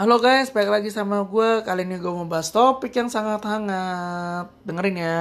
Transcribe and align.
Halo 0.00 0.16
guys, 0.16 0.48
balik 0.48 0.72
lagi 0.72 0.88
sama 0.88 1.28
gue. 1.28 1.60
Kali 1.60 1.84
ini 1.84 2.00
gue 2.00 2.08
mau 2.08 2.24
bahas 2.24 2.48
topik 2.48 2.88
yang 2.88 3.12
sangat 3.12 3.44
hangat. 3.44 4.48
Dengerin 4.64 4.96
ya. 4.96 5.20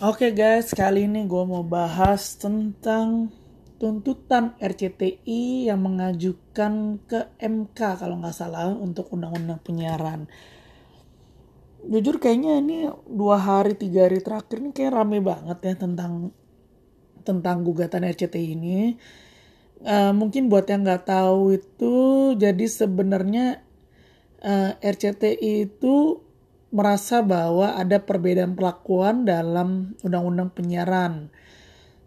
Oke 0.00 0.32
guys, 0.32 0.72
kali 0.72 1.04
ini 1.04 1.28
gue 1.28 1.44
mau 1.44 1.60
bahas 1.60 2.40
tentang 2.40 3.28
tuntutan 3.76 4.56
RCTI 4.56 5.68
yang 5.68 5.84
mengajukan 5.84 6.96
ke 7.04 7.28
MK 7.44 7.76
kalau 7.76 8.24
nggak 8.24 8.32
salah 8.32 8.72
untuk 8.72 9.12
undang-undang 9.12 9.60
penyiaran. 9.60 10.32
Jujur 11.84 12.16
kayaknya 12.16 12.56
ini 12.64 12.88
dua 13.04 13.36
hari 13.36 13.76
tiga 13.76 14.08
hari 14.08 14.24
terakhir 14.24 14.64
ini 14.64 14.72
kayak 14.72 14.96
rame 14.96 15.20
banget 15.20 15.60
ya 15.60 15.74
tentang 15.76 16.39
tentang 17.30 17.62
gugatan 17.62 18.02
RCTI 18.02 18.58
ini. 18.58 18.98
Uh, 19.80 20.12
mungkin 20.12 20.52
buat 20.52 20.68
yang 20.68 20.84
nggak 20.84 21.08
tahu 21.08 21.56
itu 21.56 21.94
jadi 22.36 22.68
sebenarnya 22.68 23.64
uh, 24.44 24.76
eh, 24.76 24.92
RCTI 24.92 25.72
itu 25.72 26.20
merasa 26.68 27.24
bahwa 27.24 27.74
ada 27.80 28.04
perbedaan 28.04 28.54
perlakuan 28.54 29.24
dalam 29.24 29.96
undang-undang 30.04 30.52
penyiaran 30.52 31.32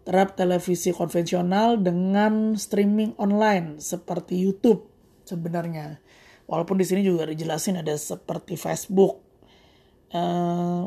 terhadap 0.06 0.36
televisi 0.36 0.92
konvensional 0.92 1.80
dengan 1.80 2.54
streaming 2.54 3.16
online 3.16 3.80
seperti 3.80 4.38
YouTube 4.38 4.86
sebenarnya. 5.24 5.98
Walaupun 6.44 6.76
di 6.76 6.84
sini 6.84 7.00
juga 7.00 7.24
dijelasin 7.24 7.80
ada 7.80 7.96
seperti 7.96 8.54
Facebook. 8.60 9.24
Uh, 10.12 10.86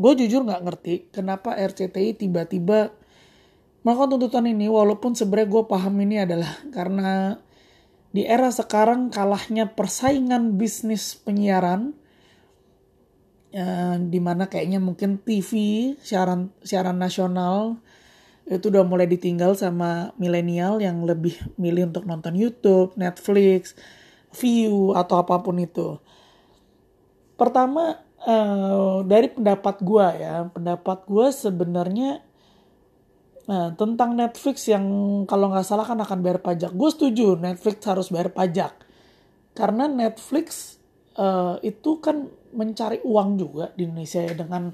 gue 0.00 0.12
jujur 0.24 0.48
nggak 0.48 0.64
ngerti 0.64 0.94
kenapa 1.12 1.52
RCTI 1.52 2.16
tiba-tiba 2.16 2.96
melakukan 3.84 4.16
tuntutan 4.16 4.48
ini 4.48 4.72
walaupun 4.72 5.12
sebenarnya 5.12 5.48
gue 5.52 5.62
paham 5.68 5.94
ini 6.00 6.16
adalah 6.24 6.52
karena 6.76 7.36
di 8.10 8.26
era 8.26 8.50
sekarang 8.50 9.12
kalahnya 9.12 9.70
persaingan 9.70 10.58
bisnis 10.58 11.14
penyiaran 11.20 11.94
uh, 13.54 13.96
di 14.00 14.18
mana 14.18 14.50
kayaknya 14.50 14.82
mungkin 14.82 15.20
TV 15.22 15.52
siaran 16.02 16.50
siaran 16.64 16.98
nasional 16.98 17.78
itu 18.50 18.66
udah 18.66 18.82
mulai 18.82 19.06
ditinggal 19.06 19.54
sama 19.54 20.10
milenial 20.18 20.82
yang 20.82 21.06
lebih 21.06 21.38
milih 21.54 21.94
untuk 21.94 22.02
nonton 22.02 22.34
YouTube, 22.34 22.98
Netflix, 22.98 23.78
View 24.34 24.90
atau 24.90 25.22
apa 25.22 25.38
pun 25.38 25.54
itu. 25.62 26.02
Pertama 27.38 28.02
uh, 28.24 29.04
dari 29.06 29.28
pendapat 29.30 29.76
gue 29.84 30.06
ya, 30.20 30.48
pendapat 30.50 30.98
gue 31.06 31.28
sebenarnya 31.30 32.24
Nah, 33.50 33.74
tentang 33.74 34.14
Netflix 34.14 34.70
yang 34.70 34.86
kalau 35.26 35.50
nggak 35.50 35.66
salah 35.66 35.82
kan 35.82 35.98
akan 35.98 36.22
bayar 36.22 36.38
pajak. 36.38 36.70
Gue 36.70 36.86
setuju 36.94 37.34
Netflix 37.34 37.82
harus 37.82 38.06
bayar 38.14 38.30
pajak. 38.30 38.78
Karena 39.58 39.90
Netflix 39.90 40.78
uh, 41.18 41.58
itu 41.66 41.98
kan 41.98 42.30
mencari 42.54 43.02
uang 43.02 43.42
juga 43.42 43.74
di 43.74 43.90
Indonesia 43.90 44.22
ya 44.22 44.38
dengan 44.38 44.70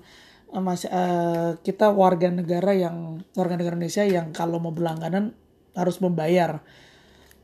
uh, 0.53 0.61
masih 0.61 0.93
uh, 0.93 1.57
kita 1.65 1.89
warga 1.89 2.29
negara 2.29 2.77
yang 2.77 3.25
warga 3.33 3.57
negara 3.57 3.81
Indonesia 3.81 4.05
yang 4.05 4.37
kalau 4.37 4.61
mau 4.61 4.77
berlangganan 4.77 5.33
harus 5.73 5.97
membayar. 6.05 6.61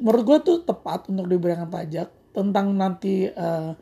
Menurut 0.04 0.22
gue 0.28 0.38
tuh 0.44 0.56
tepat 0.68 1.08
untuk 1.08 1.32
diberikan 1.32 1.72
pajak 1.72 2.12
tentang 2.36 2.76
nanti 2.76 3.24
uh, 3.32 3.72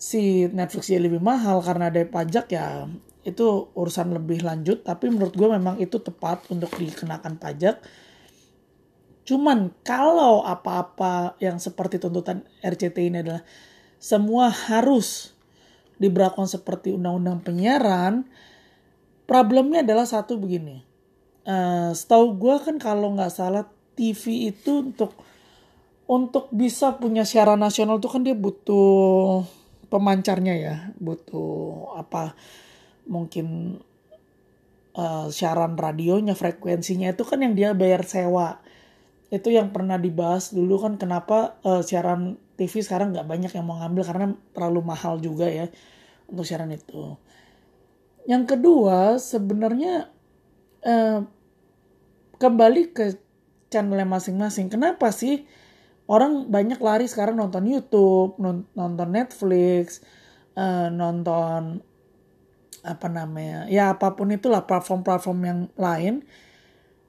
si 0.00 0.48
Netflix 0.48 0.88
jadi 0.88 1.04
lebih 1.12 1.20
mahal 1.20 1.60
karena 1.60 1.92
ada 1.92 2.00
pajak 2.08 2.48
ya 2.48 2.88
itu 3.20 3.68
urusan 3.76 4.16
lebih 4.16 4.40
lanjut 4.40 4.80
tapi 4.80 5.12
menurut 5.12 5.36
gue 5.36 5.44
memang 5.44 5.76
itu 5.76 6.00
tepat 6.00 6.48
untuk 6.48 6.72
dikenakan 6.72 7.36
pajak 7.36 7.84
cuman 9.28 9.76
kalau 9.84 10.40
apa-apa 10.40 11.36
yang 11.36 11.60
seperti 11.60 12.00
tuntutan 12.00 12.48
RCT 12.64 12.96
ini 12.96 13.20
adalah 13.20 13.44
semua 14.00 14.48
harus 14.48 15.36
diberlakukan 16.00 16.48
seperti 16.48 16.96
undang-undang 16.96 17.44
penyiaran, 17.44 18.24
problemnya 19.28 19.84
adalah 19.84 20.08
satu 20.08 20.40
begini. 20.40 20.80
Uh, 21.44 21.92
setahu 21.92 22.40
gue 22.40 22.56
kan 22.64 22.80
kalau 22.80 23.12
nggak 23.12 23.28
salah 23.28 23.68
TV 23.92 24.48
itu 24.48 24.88
untuk 24.88 25.12
untuk 26.08 26.48
bisa 26.50 26.96
punya 26.96 27.22
siaran 27.28 27.60
nasional 27.60 28.00
itu 28.00 28.08
kan 28.08 28.24
dia 28.24 28.34
butuh 28.34 29.44
pemancarnya 29.90 30.54
ya, 30.56 30.74
butuh 31.02 31.98
apa 31.98 32.38
mungkin 33.10 33.78
uh, 34.94 35.26
siaran 35.28 35.74
radionya, 35.74 36.38
frekuensinya 36.38 37.10
itu 37.10 37.26
kan 37.26 37.42
yang 37.42 37.58
dia 37.58 37.74
bayar 37.74 38.06
sewa. 38.06 38.62
Itu 39.30 39.50
yang 39.50 39.74
pernah 39.74 39.98
dibahas 39.98 40.54
dulu 40.54 40.78
kan 40.82 40.94
kenapa 40.96 41.58
uh, 41.66 41.82
siaran 41.82 42.38
TV 42.54 42.84
sekarang 42.84 43.16
nggak 43.16 43.26
banyak 43.26 43.52
yang 43.56 43.64
mau 43.66 43.80
ngambil 43.82 44.02
karena 44.04 44.26
terlalu 44.52 44.80
mahal 44.84 45.16
juga 45.18 45.48
ya 45.48 45.66
untuk 46.30 46.44
siaran 46.44 46.70
itu. 46.70 47.16
Yang 48.28 48.44
kedua 48.52 49.16
sebenarnya 49.16 50.12
eh, 50.84 51.24
kembali 52.36 52.82
ke 52.92 53.16
channelnya 53.72 54.04
masing-masing. 54.04 54.68
Kenapa 54.68 55.08
sih 55.08 55.48
orang 56.10 56.50
banyak 56.50 56.82
lari 56.82 57.06
sekarang 57.06 57.38
nonton 57.38 57.70
YouTube, 57.70 58.34
nonton 58.74 59.08
Netflix, 59.14 60.02
eh, 60.58 60.90
nonton 60.90 61.86
apa 62.80 63.12
namanya 63.12 63.68
ya 63.68 63.92
apa 63.92 64.16
pun 64.16 64.32
itulah 64.34 64.66
platform-platform 64.66 65.38
yang 65.46 65.60
lain. 65.78 66.26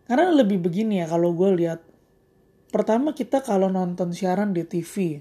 Karena 0.06 0.30
lebih 0.30 0.62
begini 0.62 1.02
ya 1.02 1.10
kalau 1.10 1.34
gue 1.34 1.50
lihat. 1.58 1.82
Pertama 2.72 3.12
kita 3.12 3.44
kalau 3.44 3.68
nonton 3.68 4.16
siaran 4.16 4.56
di 4.56 4.64
TV 4.64 5.20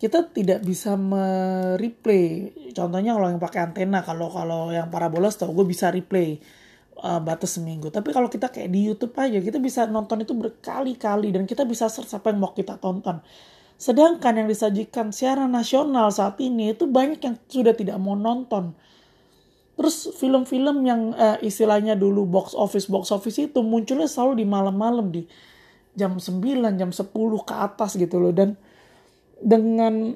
kita 0.00 0.32
tidak 0.32 0.64
bisa 0.64 0.96
mereplay. 0.96 2.54
Contohnya 2.72 3.12
kalau 3.12 3.28
yang 3.28 3.42
pakai 3.42 3.60
antena, 3.68 4.00
kalau 4.00 4.32
kalau 4.32 4.72
yang 4.72 4.88
parabola 4.88 5.28
tau 5.28 5.52
gue 5.52 5.66
bisa 5.66 5.92
replay 5.92 6.40
uh, 7.00 7.20
batas 7.20 7.56
seminggu. 7.56 7.88
Tapi 7.88 8.12
kalau 8.12 8.28
kita 8.28 8.52
kayak 8.52 8.70
di 8.70 8.86
YouTube 8.86 9.16
aja, 9.16 9.40
kita 9.40 9.58
bisa 9.58 9.88
nonton 9.88 10.22
itu 10.22 10.36
berkali-kali 10.36 11.32
dan 11.34 11.48
kita 11.48 11.64
bisa 11.64 11.88
search 11.88 12.12
apa 12.14 12.30
yang 12.30 12.40
mau 12.44 12.52
kita 12.52 12.76
tonton. 12.78 13.24
Sedangkan 13.80 14.36
yang 14.36 14.48
disajikan 14.48 15.08
siaran 15.08 15.50
nasional 15.50 16.12
saat 16.12 16.36
ini 16.44 16.76
itu 16.76 16.84
banyak 16.84 17.20
yang 17.24 17.36
sudah 17.48 17.72
tidak 17.72 17.96
mau 17.96 18.12
nonton. 18.12 18.76
Terus 19.80 20.12
film-film 20.20 20.84
yang 20.84 21.16
uh, 21.16 21.40
istilahnya 21.40 21.96
dulu 21.96 22.28
box 22.28 22.52
office 22.52 22.84
box 22.84 23.08
office 23.08 23.40
itu 23.40 23.64
munculnya 23.64 24.04
selalu 24.04 24.44
di 24.44 24.46
malam-malam 24.46 25.08
di 25.08 25.24
jam 25.96 26.20
9, 26.20 26.36
jam 26.76 26.90
10 26.92 27.08
ke 27.48 27.54
atas 27.56 27.96
gitu 27.96 28.20
loh 28.20 28.30
dan 28.30 28.60
dengan 29.40 30.12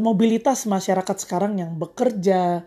mobilitas 0.00 0.64
masyarakat 0.64 1.16
sekarang 1.20 1.60
yang 1.60 1.76
bekerja 1.76 2.64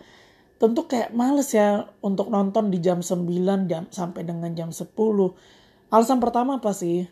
tentu 0.56 0.88
kayak 0.88 1.12
males 1.12 1.52
ya 1.52 1.92
untuk 2.00 2.32
nonton 2.32 2.72
di 2.72 2.80
jam 2.80 3.04
9 3.04 3.68
jam 3.68 3.84
sampai 3.92 4.24
dengan 4.24 4.52
jam 4.56 4.72
10 4.72 4.88
alasan 5.92 6.20
pertama 6.20 6.58
apa 6.60 6.72
sih? 6.72 7.08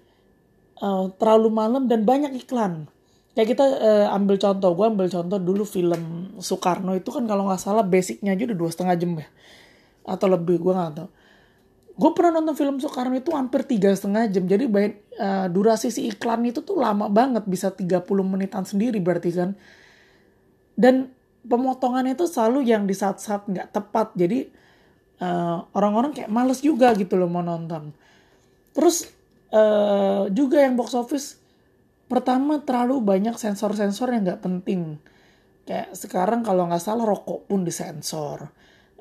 Uh, 0.79 1.13
terlalu 1.21 1.53
malam 1.53 1.85
dan 1.85 2.03
banyak 2.03 2.33
iklan. 2.43 2.89
Kayak 3.33 3.57
kita 3.57 3.65
uh, 3.65 4.15
ambil 4.17 4.35
contoh 4.37 4.71
gue 4.75 4.85
ambil 4.85 5.07
contoh 5.09 5.39
dulu 5.39 5.63
film 5.65 6.33
Soekarno 6.37 6.93
itu 6.97 7.09
kan 7.09 7.23
kalau 7.25 7.47
nggak 7.49 7.61
salah 7.61 7.85
basicnya 7.85 8.33
aja 8.35 8.49
udah 8.49 8.57
dua 8.57 8.69
setengah 8.73 8.95
jam 8.97 9.11
ya. 9.15 9.27
Atau 10.03 10.27
lebih 10.27 10.59
gue 10.59 10.73
nggak 10.73 10.93
tahu. 10.97 11.09
Gue 11.93 12.11
pernah 12.17 12.41
nonton 12.41 12.57
film 12.57 12.75
Soekarno 12.81 13.15
itu 13.15 13.31
hampir 13.31 13.63
tiga 13.69 13.93
setengah 13.93 14.27
jam. 14.33 14.43
Jadi 14.49 14.65
uh, 14.67 15.47
durasi 15.47 15.93
si 15.93 16.09
iklan 16.09 16.43
itu 16.43 16.65
tuh 16.65 16.81
lama 16.81 17.07
banget 17.07 17.45
bisa 17.45 17.69
30 17.69 18.03
menitan 18.25 18.65
sendiri 18.65 18.97
berarti 18.97 19.29
kan. 19.29 19.53
Dan 20.73 21.13
pemotongannya 21.43 22.15
itu 22.15 22.25
selalu 22.27 22.67
yang 22.67 22.87
di 22.87 22.95
saat-saat 22.95 23.47
nggak 23.47 23.69
tepat 23.75 24.15
jadi 24.15 24.47
uh, 25.19 25.67
orang-orang 25.75 26.15
kayak 26.15 26.31
males 26.31 26.63
juga 26.63 26.95
gitu 26.95 27.19
loh 27.19 27.27
mau 27.27 27.43
nonton 27.43 27.91
terus 28.71 29.11
uh, 29.51 30.27
juga 30.31 30.63
yang 30.63 30.79
box 30.79 30.95
office 30.95 31.37
pertama 32.07 32.63
terlalu 32.63 33.03
banyak 33.03 33.35
sensor-sensor 33.35 34.11
yang 34.11 34.23
nggak 34.23 34.41
penting 34.43 34.97
kayak 35.67 35.95
sekarang 35.95 36.43
kalau 36.43 36.67
nggak 36.67 36.83
salah 36.83 37.03
rokok 37.07 37.47
pun 37.47 37.63
disensor 37.63 38.51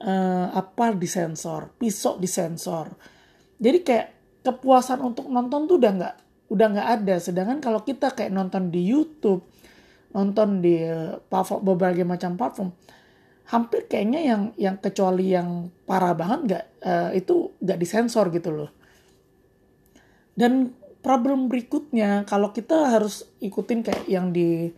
uh, 0.02 0.46
apa 0.52 0.92
disensor, 0.94 1.70
pisau 1.78 2.18
disensor. 2.18 2.92
Jadi 3.62 3.78
kayak 3.86 4.08
kepuasan 4.42 4.98
untuk 5.00 5.30
nonton 5.30 5.70
tuh 5.70 5.78
udah 5.78 5.92
nggak 5.94 6.14
udah 6.50 6.66
nggak 6.74 6.88
ada. 7.00 7.14
Sedangkan 7.22 7.58
kalau 7.62 7.86
kita 7.86 8.10
kayak 8.12 8.34
nonton 8.34 8.68
di 8.74 8.82
YouTube, 8.82 9.46
nonton 10.12 10.60
di 10.60 10.84
platform 11.28 11.60
berbagai 11.64 12.04
macam 12.04 12.36
platform, 12.36 12.70
hampir 13.48 13.88
kayaknya 13.88 14.20
yang 14.22 14.42
yang 14.56 14.76
kecuali 14.78 15.32
yang 15.32 15.72
parah 15.84 16.14
banget 16.16 16.40
nggak 16.48 16.64
uh, 16.84 17.10
itu 17.16 17.52
nggak 17.60 17.78
disensor 17.80 18.28
gitu 18.32 18.52
loh. 18.52 18.70
Dan 20.32 20.72
problem 21.02 21.50
berikutnya 21.50 22.24
kalau 22.24 22.54
kita 22.54 22.88
harus 22.94 23.26
ikutin 23.42 23.82
kayak 23.82 24.06
yang 24.06 24.30
di 24.30 24.70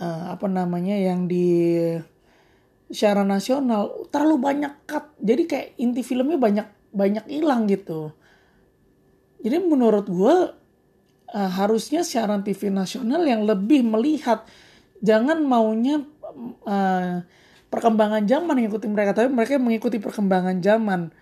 uh, 0.00 0.24
apa 0.32 0.46
namanya 0.48 0.96
yang 0.96 1.28
di 1.28 1.92
secara 2.88 3.20
nasional 3.20 4.08
terlalu 4.08 4.40
banyak 4.40 4.72
cut 4.88 5.12
jadi 5.20 5.42
kayak 5.44 5.68
inti 5.76 6.00
filmnya 6.00 6.40
banyak 6.40 6.66
banyak 6.88 7.24
hilang 7.28 7.68
gitu 7.68 8.16
jadi 9.44 9.60
menurut 9.60 10.08
gue 10.08 10.36
uh, 11.36 11.50
harusnya 11.52 12.00
siaran 12.00 12.40
TV 12.40 12.72
nasional 12.72 13.20
yang 13.28 13.44
lebih 13.44 13.84
melihat 13.84 14.48
jangan 15.04 15.42
maunya 15.44 16.02
uh, 16.66 17.22
perkembangan 17.68 18.24
zaman 18.24 18.56
mengikuti 18.56 18.88
mereka 18.88 19.12
tapi 19.12 19.28
mereka 19.30 19.60
mengikuti 19.60 19.98
perkembangan 20.00 20.58
zaman. 20.60 21.12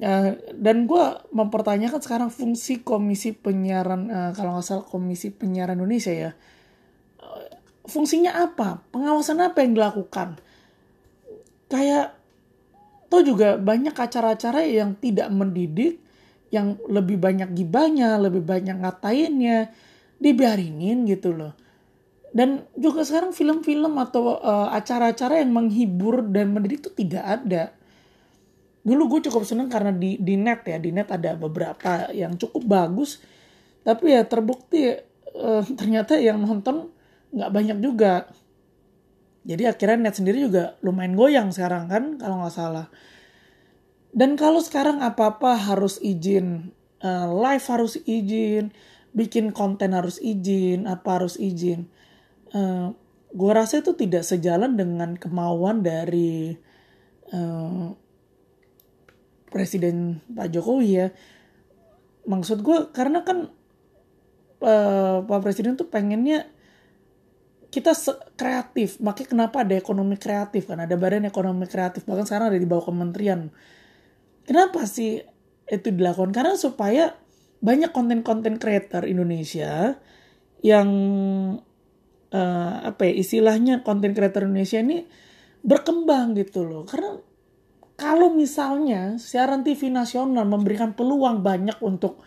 Uh, 0.00 0.32
dan 0.56 0.88
gue 0.88 1.04
mempertanyakan 1.28 2.00
sekarang 2.00 2.30
fungsi 2.32 2.80
komisi 2.80 3.36
penyiaran 3.36 4.08
uh, 4.08 4.30
kalau 4.32 4.56
nggak 4.56 4.64
salah 4.64 4.86
komisi 4.88 5.28
penyiaran 5.28 5.76
Indonesia 5.76 6.12
ya. 6.12 6.32
Fungsinya 7.84 8.40
apa? 8.40 8.80
Pengawasan 8.94 9.44
apa 9.44 9.60
yang 9.60 9.76
dilakukan? 9.76 10.40
Kayak 11.68 12.16
tuh 13.10 13.26
juga 13.26 13.58
banyak 13.58 13.92
acara-acara 13.92 14.62
yang 14.64 14.94
tidak 14.96 15.28
mendidik 15.28 16.00
yang 16.50 16.78
lebih 16.90 17.16
banyak 17.18 17.54
gibahnya, 17.54 18.18
lebih 18.18 18.42
banyak 18.42 18.82
ngatainnya, 18.82 19.70
dibiarinin 20.18 21.06
gitu 21.06 21.30
loh. 21.34 21.54
Dan 22.30 22.62
juga 22.78 23.02
sekarang 23.02 23.34
film-film 23.34 23.98
atau 23.98 24.38
uh, 24.38 24.70
acara-acara 24.70 25.42
yang 25.42 25.50
menghibur 25.50 26.22
dan 26.30 26.54
mendidik 26.54 26.86
itu 26.86 26.90
tidak 26.94 27.24
ada. 27.26 27.74
Dulu 28.86 29.18
gue 29.18 29.20
cukup 29.26 29.42
seneng 29.42 29.66
karena 29.66 29.90
di, 29.90 30.14
di 30.22 30.38
net 30.38 30.62
ya, 30.62 30.78
di 30.78 30.94
net 30.94 31.10
ada 31.10 31.34
beberapa 31.34 32.08
yang 32.14 32.38
cukup 32.38 32.62
bagus. 32.64 33.18
Tapi 33.82 34.14
ya 34.14 34.22
terbukti 34.24 34.94
uh, 35.34 35.62
ternyata 35.78 36.16
yang 36.22 36.38
nonton 36.38 36.94
nggak 37.34 37.50
banyak 37.50 37.78
juga. 37.82 38.30
Jadi 39.42 39.66
akhirnya 39.66 40.08
net 40.10 40.14
sendiri 40.14 40.38
juga 40.46 40.78
lumayan 40.86 41.18
goyang 41.18 41.48
sekarang 41.50 41.90
kan 41.90 42.14
kalau 42.14 42.46
nggak 42.46 42.54
salah. 42.54 42.86
Dan 44.10 44.34
kalau 44.34 44.58
sekarang 44.62 45.02
apa-apa 45.02 45.54
harus 45.54 45.98
izin, 46.02 46.74
uh, 47.02 47.30
live 47.30 47.62
harus 47.70 47.94
izin, 48.06 48.74
bikin 49.14 49.54
konten 49.54 49.94
harus 49.94 50.18
izin, 50.18 50.86
apa 50.86 51.22
harus 51.22 51.38
izin. 51.38 51.90
Uh, 52.50 52.94
gue 53.30 53.52
rasa 53.54 53.78
itu 53.78 53.94
tidak 53.94 54.26
sejalan 54.26 54.74
dengan 54.74 55.14
kemauan 55.14 55.86
dari 55.86 56.54
uh, 57.30 57.94
Presiden 59.50 60.22
Pak 60.30 60.50
Jokowi 60.50 60.88
ya. 60.90 61.06
Maksud 62.26 62.62
gue 62.62 62.90
karena 62.94 63.22
kan 63.22 63.50
uh, 64.62 65.18
Pak 65.26 65.40
Presiden 65.42 65.78
tuh 65.78 65.86
pengennya 65.86 66.50
kita 67.70 67.94
kreatif. 68.34 68.98
Makanya 68.98 69.28
kenapa 69.30 69.56
ada 69.62 69.78
ekonomi 69.78 70.18
kreatif 70.18 70.66
kan? 70.66 70.82
Ada 70.82 70.98
badan 70.98 71.26
ekonomi 71.26 71.70
kreatif. 71.70 72.02
Bahkan 72.02 72.26
sekarang 72.26 72.50
ada 72.50 72.58
di 72.58 72.66
bawah 72.66 72.90
kementerian 72.90 73.50
Kenapa 74.50 74.82
sih 74.82 75.22
itu 75.70 75.88
dilakukan? 75.94 76.34
Karena 76.34 76.58
supaya 76.58 77.14
banyak 77.62 77.94
konten-konten 77.94 78.58
creator 78.58 79.06
Indonesia 79.06 80.00
yang 80.58 80.90
uh, 82.34 82.74
apa 82.86 83.10
ya 83.10 83.14
istilahnya 83.20 83.82
konten 83.82 84.14
creator 84.14 84.46
Indonesia 84.46 84.78
ini 84.80 85.04
berkembang 85.60 86.34
gitu 86.38 86.64
loh. 86.64 86.82
Karena 86.88 87.20
kalau 88.00 88.32
misalnya 88.32 89.20
siaran 89.20 89.60
TV 89.60 89.92
nasional 89.92 90.48
memberikan 90.48 90.96
peluang 90.96 91.44
banyak 91.44 91.76
untuk 91.84 92.24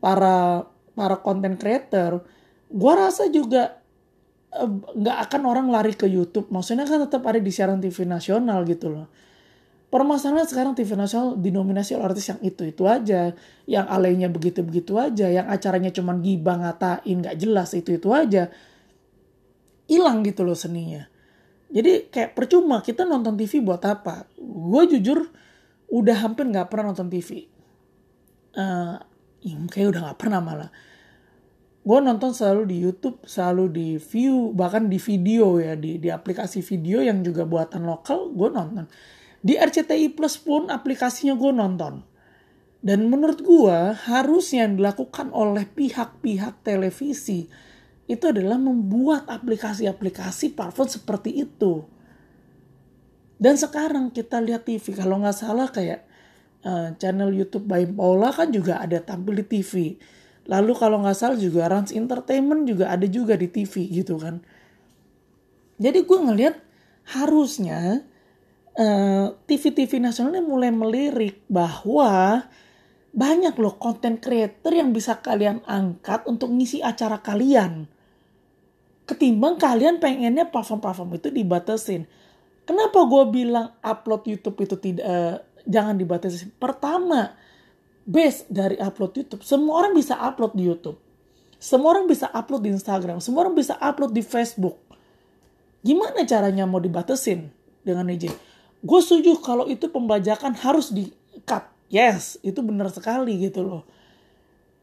para 0.00 0.64
para 0.96 1.20
konten 1.20 1.60
creator, 1.60 2.24
gua 2.72 3.08
rasa 3.08 3.28
juga 3.28 3.84
eh, 4.54 4.70
nggak 4.70 5.18
uh, 5.20 5.22
akan 5.28 5.42
orang 5.44 5.66
lari 5.68 5.92
ke 5.92 6.08
YouTube. 6.08 6.48
Maksudnya 6.48 6.88
kan 6.88 7.04
tetap 7.04 7.20
ada 7.28 7.36
di 7.36 7.52
siaran 7.52 7.84
TV 7.84 8.08
nasional 8.08 8.64
gitu 8.64 8.88
loh. 8.88 9.06
Permasalahan 9.94 10.42
sekarang 10.42 10.74
TV 10.74 10.98
nasional 10.98 11.38
dinominasi 11.38 11.94
oleh 11.94 12.10
artis 12.10 12.26
yang 12.26 12.42
itu-itu 12.42 12.82
aja. 12.82 13.30
Yang 13.62 13.86
alainya 13.86 14.26
begitu-begitu 14.26 14.98
aja. 14.98 15.30
Yang 15.30 15.46
acaranya 15.54 15.94
cuma 15.94 16.18
gibah 16.18 16.58
ngatain 16.58 17.22
gak 17.22 17.38
jelas 17.38 17.78
itu-itu 17.78 18.10
aja. 18.10 18.50
Hilang 19.86 20.24
gitu 20.24 20.42
loh 20.42 20.56
seninya. 20.56 21.06
Jadi 21.74 22.08
kayak 22.08 22.38
percuma 22.38 22.80
kita 22.80 23.02
nonton 23.04 23.34
TV 23.34 23.60
buat 23.60 23.82
apa. 23.82 24.30
Gue 24.38 24.86
jujur 24.96 25.26
udah 25.90 26.16
hampir 26.24 26.46
gak 26.48 26.70
pernah 26.70 26.94
nonton 26.94 27.10
TV. 27.10 27.50
Uh, 28.54 28.96
eh, 29.42 29.50
ya 29.50 29.54
kayak 29.68 29.88
udah 29.94 30.00
gak 30.12 30.18
pernah 30.20 30.40
malah. 30.40 30.70
Gue 31.84 31.98
nonton 32.00 32.32
selalu 32.32 32.62
di 32.70 32.76
YouTube, 32.80 33.20
selalu 33.28 33.64
di 33.68 33.88
view, 34.00 34.56
bahkan 34.56 34.88
di 34.88 34.96
video 34.96 35.60
ya. 35.60 35.76
Di, 35.76 36.00
di 36.00 36.08
aplikasi 36.08 36.64
video 36.64 37.04
yang 37.04 37.20
juga 37.20 37.44
buatan 37.44 37.84
lokal 37.84 38.32
gue 38.32 38.48
nonton 38.48 38.86
di 39.44 39.60
RCTI 39.60 40.16
Plus 40.16 40.40
pun 40.40 40.72
aplikasinya 40.72 41.36
gue 41.36 41.52
nonton. 41.52 42.00
Dan 42.80 43.12
menurut 43.12 43.44
gue 43.44 43.78
harusnya 44.08 44.64
yang 44.64 44.80
dilakukan 44.80 45.28
oleh 45.32 45.68
pihak-pihak 45.68 46.64
televisi 46.64 47.48
itu 48.04 48.24
adalah 48.28 48.60
membuat 48.60 49.24
aplikasi-aplikasi 49.32 50.52
platform 50.52 50.88
seperti 50.88 51.44
itu. 51.44 51.84
Dan 53.40 53.56
sekarang 53.56 54.12
kita 54.12 54.38
lihat 54.44 54.68
TV, 54.68 54.92
kalau 54.92 55.20
nggak 55.20 55.36
salah 55.36 55.68
kayak 55.72 56.04
uh, 56.64 56.92
channel 57.00 57.32
YouTube 57.32 57.64
by 57.64 57.88
Paula 57.88 58.32
kan 58.32 58.52
juga 58.52 58.80
ada 58.80 59.00
tampil 59.00 59.40
di 59.40 59.44
TV. 59.44 59.96
Lalu 60.44 60.72
kalau 60.76 61.00
nggak 61.00 61.16
salah 61.16 61.38
juga 61.40 61.64
Rans 61.68 61.92
Entertainment 61.96 62.68
juga 62.68 62.92
ada 62.92 63.08
juga 63.08 63.36
di 63.36 63.48
TV 63.48 63.88
gitu 63.88 64.20
kan. 64.20 64.44
Jadi 65.80 66.04
gue 66.04 66.18
ngelihat 66.20 66.56
harusnya 67.16 68.04
TV-TV 69.46 70.02
uh, 70.02 70.10
nasional 70.10 70.34
ini 70.34 70.42
mulai 70.42 70.70
melirik 70.74 71.46
bahwa 71.46 72.42
banyak 73.14 73.54
loh 73.54 73.78
konten 73.78 74.18
creator 74.18 74.74
yang 74.74 74.90
bisa 74.90 75.22
kalian 75.22 75.62
angkat 75.62 76.26
untuk 76.26 76.50
ngisi 76.50 76.82
acara 76.82 77.22
kalian. 77.22 77.86
Ketimbang 79.04 79.60
kalian 79.60 80.00
pengennya 80.00 80.48
platform-platform 80.48 81.20
itu 81.20 81.28
dibatasin. 81.28 82.08
Kenapa 82.64 83.04
gue 83.04 83.24
bilang 83.28 83.76
upload 83.84 84.24
YouTube 84.24 84.56
itu 84.64 84.76
tidak 84.80 85.04
uh, 85.04 85.36
jangan 85.68 86.00
dibatasi? 86.00 86.48
Pertama, 86.56 87.36
base 88.08 88.48
dari 88.48 88.80
upload 88.80 89.12
YouTube, 89.20 89.44
semua 89.44 89.84
orang 89.84 89.92
bisa 89.92 90.16
upload 90.16 90.56
di 90.56 90.64
YouTube. 90.64 90.96
Semua 91.60 91.96
orang 91.96 92.08
bisa 92.08 92.32
upload 92.32 92.64
di 92.64 92.72
Instagram, 92.72 93.20
semua 93.20 93.44
orang 93.44 93.56
bisa 93.56 93.76
upload 93.76 94.16
di 94.16 94.24
Facebook. 94.24 94.80
Gimana 95.84 96.24
caranya 96.24 96.64
mau 96.64 96.80
dibatasin 96.80 97.52
dengan 97.84 98.08
izin? 98.08 98.32
gue 98.84 99.00
setuju 99.00 99.40
kalau 99.40 99.64
itu 99.64 99.88
pembajakan 99.88 100.52
harus 100.60 100.92
di 100.92 101.08
cut 101.48 101.64
yes 101.88 102.36
itu 102.44 102.60
benar 102.60 102.92
sekali 102.92 103.40
gitu 103.40 103.64
loh 103.64 103.82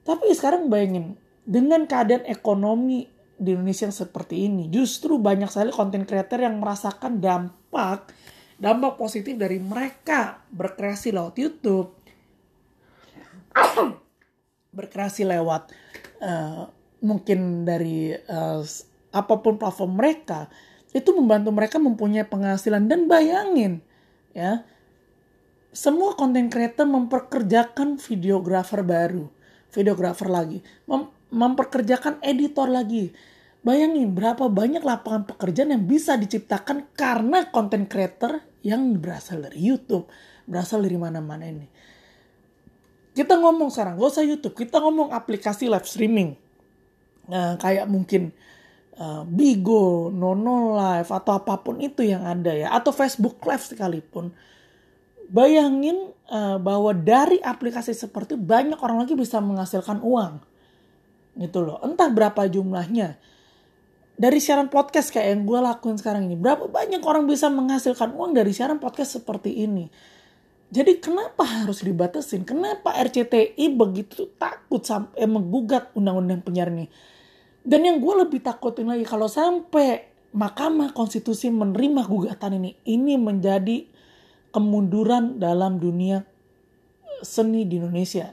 tapi 0.01 0.33
sekarang 0.33 0.73
bayangin 0.73 1.13
dengan 1.45 1.85
keadaan 1.85 2.25
ekonomi 2.25 3.05
di 3.41 3.57
Indonesia 3.57 3.89
yang 3.89 3.97
seperti 3.97 4.45
ini. 4.45 4.69
Justru 4.69 5.17
banyak 5.17 5.49
sekali 5.49 5.73
konten 5.73 6.05
creator 6.05 6.45
yang 6.45 6.61
merasakan 6.61 7.17
dampak 7.17 8.13
dampak 8.61 8.93
positif 9.01 9.33
dari 9.33 9.57
mereka 9.57 10.45
berkreasi 10.53 11.09
lewat 11.09 11.33
YouTube. 11.41 11.89
Berkreasi 14.77 15.25
lewat 15.25 15.73
uh, 16.21 16.69
mungkin 17.01 17.65
dari 17.65 18.13
uh, 18.13 18.61
apa 19.11 19.33
pun 19.41 19.57
platform 19.57 19.97
mereka 19.97 20.47
itu 20.93 21.09
membantu 21.17 21.49
mereka 21.49 21.81
mempunyai 21.81 22.29
penghasilan. 22.29 22.85
Dan 22.85 23.09
bayangin 23.09 23.81
ya 24.37 24.61
semua 25.73 26.13
konten 26.13 26.51
creator 26.53 26.85
memperkerjakan 26.85 27.97
videografer 27.97 28.85
baru, 28.85 29.31
videografer 29.73 30.27
lagi, 30.29 30.59
memperkerjakan 31.31 32.19
editor 32.21 32.67
lagi. 32.67 33.15
Bayangin 33.61 34.13
berapa 34.13 34.49
banyak 34.49 34.81
lapangan 34.81 35.23
pekerjaan 35.29 35.73
yang 35.73 35.85
bisa 35.85 36.17
diciptakan 36.17 36.91
karena 36.97 37.49
konten 37.53 37.85
creator 37.85 38.41
yang 38.65 38.97
berasal 38.97 39.41
dari 39.41 39.61
YouTube, 39.61 40.09
berasal 40.49 40.81
dari 40.81 40.97
mana-mana 40.97 41.45
ini. 41.45 41.67
Kita 43.11 43.37
ngomong 43.37 43.69
sekarang, 43.69 43.99
gak 43.99 44.11
usah 44.17 44.25
YouTube, 44.25 44.55
kita 44.55 44.81
ngomong 44.81 45.13
aplikasi 45.13 45.67
live 45.67 45.85
streaming. 45.85 46.39
Nah, 47.29 47.59
kayak 47.59 47.85
mungkin 47.85 48.33
uh, 48.97 49.23
Bigo, 49.27 50.09
Nono 50.09 50.73
Live 50.75 51.11
atau 51.13 51.37
apa 51.37 51.61
pun 51.61 51.77
itu 51.79 52.01
yang 52.01 52.25
ada 52.25 52.51
ya 52.51 52.73
atau 52.73 52.89
Facebook 52.89 53.41
Live 53.45 53.65
sekalipun. 53.67 54.33
Bayangin 55.31 56.11
uh, 56.27 56.59
bahwa 56.59 56.91
dari 56.91 57.39
aplikasi 57.39 57.95
seperti 57.95 58.35
banyak 58.35 58.79
orang 58.83 59.05
lagi 59.05 59.15
bisa 59.15 59.39
menghasilkan 59.39 60.03
uang. 60.03 60.50
Gitu 61.35 61.59
loh. 61.63 61.79
Entah 61.83 62.11
berapa 62.11 62.47
jumlahnya. 62.47 63.19
Dari 64.21 64.37
siaran 64.37 64.69
podcast 64.69 65.09
kayak 65.09 65.33
yang 65.33 65.41
gue 65.49 65.59
lakuin 65.59 65.97
sekarang 65.97 66.29
ini. 66.29 66.37
Berapa 66.37 66.69
banyak 66.69 67.01
orang 67.01 67.25
bisa 67.25 67.49
menghasilkan 67.49 68.13
uang 68.13 68.37
dari 68.37 68.53
siaran 68.53 68.77
podcast 68.77 69.17
seperti 69.17 69.65
ini. 69.65 69.89
Jadi 70.71 71.03
kenapa 71.03 71.43
harus 71.43 71.83
dibatasin? 71.83 72.47
Kenapa 72.47 72.95
RCTI 72.95 73.75
begitu 73.75 74.31
takut 74.39 74.79
sampai 74.79 75.27
menggugat 75.27 75.91
undang-undang 75.99 76.39
penyiaran 76.39 76.85
ini? 76.85 76.87
Dan 77.61 77.83
yang 77.83 77.99
gue 77.99 78.13
lebih 78.23 78.39
takutin 78.39 78.87
lagi 78.87 79.03
kalau 79.03 79.27
sampai 79.27 80.07
Mahkamah 80.31 80.95
Konstitusi 80.95 81.51
menerima 81.51 82.07
gugatan 82.07 82.55
ini, 82.55 82.71
ini 82.87 83.19
menjadi 83.19 83.83
kemunduran 84.55 85.43
dalam 85.43 85.75
dunia 85.75 86.23
seni 87.19 87.67
di 87.67 87.77
Indonesia. 87.77 88.31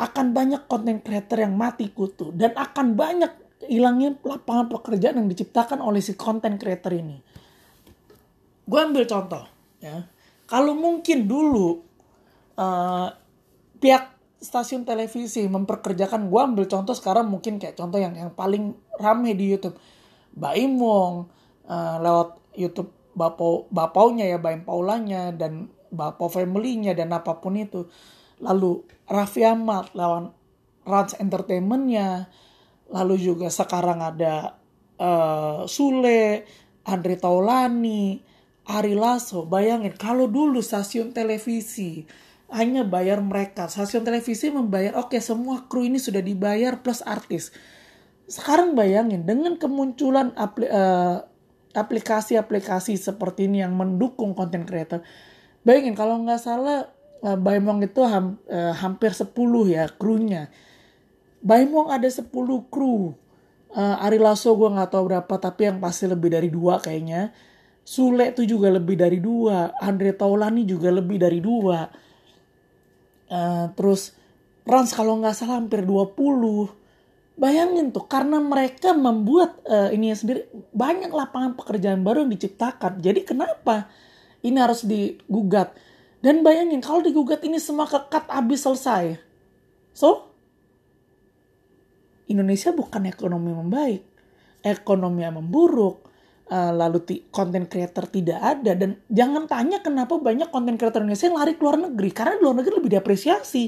Akan 0.00 0.32
banyak 0.32 0.64
konten 0.64 1.04
creator 1.04 1.44
yang 1.44 1.52
mati 1.60 1.92
kutu 1.92 2.32
dan 2.32 2.56
akan 2.56 2.96
banyak 2.96 3.28
hilangnya 3.68 4.16
lapangan 4.24 4.72
pekerjaan 4.72 5.20
yang 5.20 5.28
diciptakan 5.28 5.84
oleh 5.84 6.00
si 6.00 6.16
konten 6.16 6.56
creator 6.56 6.96
ini. 6.96 7.20
Gue 8.64 8.80
ambil 8.80 9.04
contoh 9.04 9.44
ya. 9.84 10.08
Kalau 10.48 10.72
mungkin 10.72 11.28
dulu 11.28 11.84
uh, 12.56 13.08
pihak 13.78 14.04
stasiun 14.40 14.88
televisi 14.88 15.44
memperkerjakan 15.44 16.32
gue 16.32 16.40
ambil 16.40 16.64
contoh 16.64 16.96
sekarang 16.96 17.28
mungkin 17.28 17.60
kayak 17.60 17.76
contoh 17.76 18.00
yang 18.00 18.16
yang 18.16 18.32
paling 18.32 18.72
rame 18.96 19.36
di 19.36 19.52
YouTube 19.52 19.76
Baim 20.32 20.80
Wong 20.80 21.28
uh, 21.68 21.96
lewat 22.00 22.40
YouTube 22.56 22.90
bapau 23.12 23.68
bapaunya 23.68 24.32
ya 24.32 24.38
Baim 24.40 24.64
Paulanya 24.64 25.28
dan 25.36 25.68
bapau 25.92 26.32
familynya 26.32 26.96
dan 26.96 27.12
apa 27.12 27.36
pun 27.42 27.58
itu 27.58 27.84
lalu 28.40 28.84
Raffi 29.06 29.44
Ahmad 29.44 29.92
lawan 29.92 30.32
Rans 30.84 31.14
Entertainmentnya 31.20 32.28
lalu 32.90 33.20
juga 33.20 33.52
sekarang 33.52 34.02
ada 34.02 34.58
uh, 34.98 35.68
Sule 35.68 36.44
Andre 36.88 37.14
Taulani 37.20 38.18
Ari 38.66 38.96
Lasso 38.96 39.46
bayangin 39.46 39.94
kalau 39.94 40.26
dulu 40.26 40.58
stasiun 40.64 41.14
televisi 41.14 42.04
hanya 42.50 42.82
bayar 42.82 43.22
mereka. 43.22 43.70
Stasiun 43.70 44.02
televisi 44.02 44.50
membayar, 44.50 44.98
oke 44.98 45.14
okay, 45.14 45.22
semua 45.22 45.70
kru 45.70 45.86
ini 45.86 46.02
sudah 46.02 46.18
dibayar 46.18 46.82
plus 46.82 47.00
artis. 47.06 47.54
Sekarang 48.26 48.74
bayangin 48.74 49.26
dengan 49.26 49.54
kemunculan 49.58 50.34
apli, 50.34 50.66
uh, 50.66 51.22
aplikasi-aplikasi 51.74 52.98
seperti 52.98 53.46
ini 53.46 53.62
yang 53.62 53.78
mendukung 53.78 54.34
konten 54.34 54.66
creator. 54.66 55.02
Bayangin 55.62 55.94
kalau 55.94 56.18
nggak 56.26 56.42
salah 56.42 56.90
uh, 57.24 57.38
Baimong 57.38 57.84
itu 57.84 58.00
ham, 58.04 58.36
uh, 58.48 58.74
hampir 58.76 59.12
10 59.12 59.32
ya 59.68 59.88
krunya. 59.94 60.48
Baimong 61.40 61.88
ada 61.92 62.08
10 62.08 62.28
kru. 62.68 63.16
Uh, 63.70 64.04
Ari 64.04 64.18
Lasso 64.18 64.50
gue 64.58 64.66
nggak 64.66 64.90
tahu 64.90 65.14
berapa 65.14 65.34
tapi 65.38 65.70
yang 65.70 65.78
pasti 65.78 66.10
lebih 66.10 66.34
dari 66.34 66.50
dua 66.50 66.82
kayaknya. 66.82 67.30
Sule 67.86 68.34
itu 68.34 68.42
juga 68.42 68.66
lebih 68.66 68.98
dari 68.98 69.22
dua. 69.22 69.70
Andre 69.78 70.10
Taulani 70.10 70.66
juga 70.66 70.90
lebih 70.90 71.22
dari 71.22 71.38
dua 71.38 71.86
uh, 73.30 73.66
terus 73.78 74.18
Rans 74.66 74.92
kalau 74.92 75.18
nggak 75.18 75.34
salah 75.34 75.58
hampir 75.62 75.82
20 75.82 76.14
bayangin 77.40 77.88
tuh 77.90 78.04
karena 78.04 78.36
mereka 78.36 78.92
membuat 78.92 79.56
uh, 79.64 79.88
ini 79.88 80.12
sendiri 80.12 80.44
banyak 80.76 81.08
lapangan 81.08 81.56
pekerjaan 81.56 82.04
baru 82.04 82.26
yang 82.26 82.32
diciptakan 82.36 83.00
jadi 83.00 83.24
kenapa 83.24 83.88
ini 84.44 84.58
harus 84.60 84.84
digugat 84.84 85.72
dan 86.20 86.44
bayangin 86.44 86.84
kalau 86.84 87.00
digugat 87.00 87.40
ini 87.44 87.56
semua 87.56 87.88
kekat 87.88 88.28
habis 88.28 88.64
selesai. 88.64 89.16
So 89.96 90.28
Indonesia 92.30 92.70
bukan 92.70 93.08
ekonomi 93.10 93.50
membaik 93.50 94.10
ekonomi 94.64 95.24
yang 95.24 95.40
memburuk 95.40 96.04
uh, 96.52 96.72
lalu 96.72 97.24
konten 97.32 97.66
creator 97.66 98.06
tidak 98.08 98.40
ada. 98.40 98.76
Dan 98.76 99.00
jangan 99.08 99.48
tanya 99.48 99.80
kenapa 99.80 100.20
banyak 100.20 100.52
konten 100.52 100.76
creator 100.76 101.02
Indonesia 101.02 101.28
yang 101.28 101.38
lari 101.40 101.52
ke 101.56 101.62
luar 101.64 101.78
negeri 101.90 102.10
karena 102.12 102.36
di 102.36 102.42
luar 102.44 102.56
negeri 102.60 102.74
lebih 102.80 102.90
diapresiasi. 102.92 103.64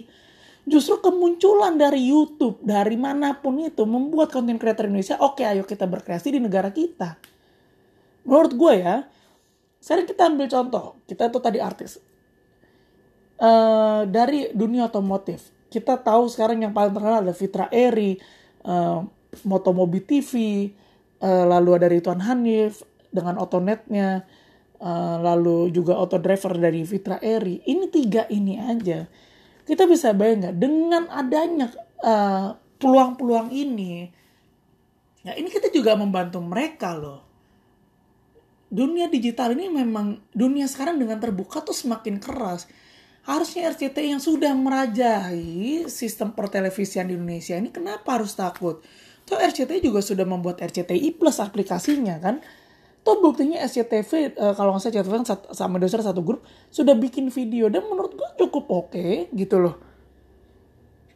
Justru 0.62 1.02
kemunculan 1.02 1.74
dari 1.74 2.06
YouTube 2.06 2.62
dari 2.62 2.94
mana 2.94 3.34
pun 3.34 3.58
itu 3.58 3.82
membuat 3.82 4.30
konten 4.30 4.62
creator 4.62 4.86
Indonesia 4.86 5.18
oke 5.18 5.42
okay, 5.42 5.58
ayo 5.58 5.66
kita 5.66 5.90
berkreasi 5.90 6.38
di 6.38 6.38
negara 6.38 6.70
kita. 6.70 7.18
Menurut 8.22 8.54
gue 8.54 8.74
ya 8.78 9.02
sering 9.82 10.06
kita 10.06 10.30
ambil 10.30 10.46
contoh 10.46 11.02
kita 11.10 11.26
itu 11.26 11.38
tadi 11.42 11.58
artis 11.58 11.98
uh, 13.42 14.06
dari 14.06 14.54
dunia 14.54 14.86
otomotif 14.86 15.50
kita 15.66 15.98
tahu 15.98 16.30
sekarang 16.30 16.62
yang 16.62 16.70
paling 16.70 16.94
terkenal 16.94 17.26
ada 17.26 17.34
Fitra 17.34 17.66
Eri 17.74 18.22
uh, 18.62 19.02
Motomobi 19.42 19.98
TV 20.04 20.30
uh, 21.22 21.44
lalu 21.46 21.70
ada 21.78 21.86
Ridwan 21.90 22.22
Hanif 22.22 22.84
dengan 23.12 23.36
Otonetnya, 23.38 24.24
uh, 24.80 25.16
lalu 25.20 25.68
juga 25.70 26.00
auto 26.00 26.16
driver 26.16 26.56
dari 26.56 26.82
Fitra 26.82 27.20
Eri. 27.20 27.60
Ini 27.62 27.86
tiga 27.92 28.26
ini 28.32 28.56
aja. 28.56 29.04
Kita 29.62 29.86
bisa 29.86 30.10
bayangkan 30.16 30.58
dengan 30.58 31.06
adanya 31.06 31.70
peluang 31.70 32.02
eh, 32.02 32.50
peluang-peluang 32.82 33.54
ini, 33.54 34.10
ya 35.22 35.38
ini 35.38 35.46
kita 35.46 35.70
juga 35.70 35.94
membantu 35.94 36.42
mereka 36.42 36.98
loh. 36.98 37.22
Dunia 38.66 39.06
digital 39.06 39.54
ini 39.54 39.70
memang 39.70 40.18
dunia 40.34 40.66
sekarang 40.66 40.98
dengan 40.98 41.22
terbuka 41.22 41.62
tuh 41.62 41.78
semakin 41.78 42.18
keras. 42.18 42.66
Harusnya 43.22 43.70
RCTI 43.70 44.18
yang 44.18 44.22
sudah 44.22 44.50
merajai 44.50 45.86
sistem 45.86 46.34
pertelevisian 46.34 47.06
di 47.06 47.14
Indonesia 47.14 47.54
ini 47.54 47.70
kenapa 47.70 48.18
harus 48.18 48.34
takut? 48.34 48.82
Tuh 49.22 49.38
RCTI 49.38 49.78
juga 49.78 50.02
sudah 50.02 50.26
membuat 50.26 50.58
RCTI 50.58 51.14
Plus 51.14 51.38
aplikasinya 51.38 52.18
kan. 52.18 52.42
Tuh 53.02 53.18
buktinya 53.22 53.62
SCTV 53.62 54.10
uh, 54.38 54.50
eh, 54.50 54.54
kalau 54.58 54.74
nggak 54.74 54.82
salah 54.90 55.22
kan 55.22 55.26
sama 55.54 55.78
doser 55.82 56.02
satu 56.02 56.22
grup 56.22 56.46
sudah 56.70 56.94
bikin 56.94 57.34
video 57.34 57.66
dan 57.66 57.82
menurut 57.86 58.14
gue 58.14 58.28
cukup 58.42 58.66
oke 58.70 58.94
okay, 58.94 59.30
gitu 59.34 59.58
loh. 59.58 59.74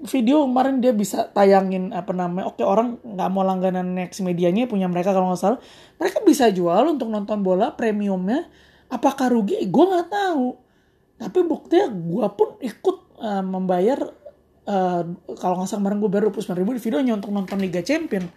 Video 0.02 0.46
kemarin 0.46 0.82
dia 0.82 0.94
bisa 0.94 1.30
tayangin 1.30 1.90
apa 1.90 2.10
namanya, 2.14 2.50
oke 2.50 2.62
orang 2.62 3.02
nggak 3.02 3.28
mau 3.32 3.42
langganan 3.46 3.96
next 3.96 4.22
medianya 4.22 4.66
punya 4.70 4.86
mereka 4.90 5.14
kalau 5.14 5.30
nggak 5.30 5.40
salah, 5.42 5.58
mereka 5.98 6.22
bisa 6.26 6.50
jual 6.50 6.90
untuk 6.90 7.10
nonton 7.10 7.42
bola 7.42 7.74
premiumnya. 7.74 8.46
Apakah 8.90 9.30
rugi? 9.30 9.62
Gue 9.66 9.86
nggak 9.90 10.10
tahu. 10.10 10.65
Tapi 11.16 11.38
buktinya 11.48 11.88
gue 11.88 12.26
pun 12.36 12.48
ikut 12.60 12.96
uh, 13.20 13.44
membayar 13.44 13.98
uh, 14.68 15.02
kalau 15.40 15.54
nggak 15.60 15.68
salah 15.68 15.80
kemarin 15.80 15.98
gue 16.02 16.10
baru 16.12 16.26
29 16.28 16.60
ribu 16.60 16.70
di 16.76 16.82
videonya 16.82 17.12
untuk 17.16 17.32
nonton 17.32 17.56
Liga 17.56 17.80
Champion. 17.80 18.28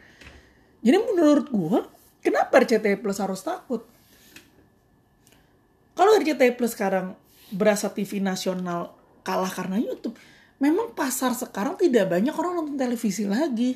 Jadi 0.79 0.97
menurut 1.11 1.47
gue, 1.51 1.79
kenapa 2.23 2.63
RCTI 2.63 2.95
Plus 3.03 3.19
harus 3.19 3.43
takut? 3.43 3.83
Kalau 5.91 6.15
RCTI 6.15 6.55
Plus 6.55 6.71
sekarang 6.71 7.19
berasa 7.51 7.91
TV 7.91 8.23
nasional 8.23 8.95
kalah 9.27 9.51
karena 9.51 9.75
YouTube, 9.75 10.15
memang 10.63 10.95
pasar 10.95 11.35
sekarang 11.35 11.75
tidak 11.75 12.07
banyak 12.07 12.31
orang 12.31 12.63
nonton 12.63 12.79
televisi 12.79 13.27
lagi. 13.27 13.75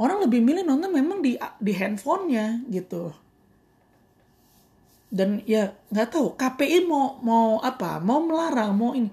Orang 0.00 0.24
lebih 0.24 0.40
milih 0.40 0.64
nonton 0.64 0.92
memang 0.92 1.20
di 1.20 1.36
di 1.60 1.72
handphonenya 1.76 2.64
gitu. 2.72 3.12
Dan 5.16 5.40
ya 5.48 5.72
nggak 5.88 6.12
tahu 6.12 6.36
KPI 6.36 6.84
mau 6.84 7.16
mau 7.24 7.56
apa, 7.64 7.96
mau 8.04 8.20
melarang, 8.20 8.76
mau 8.76 8.92
ini. 8.92 9.08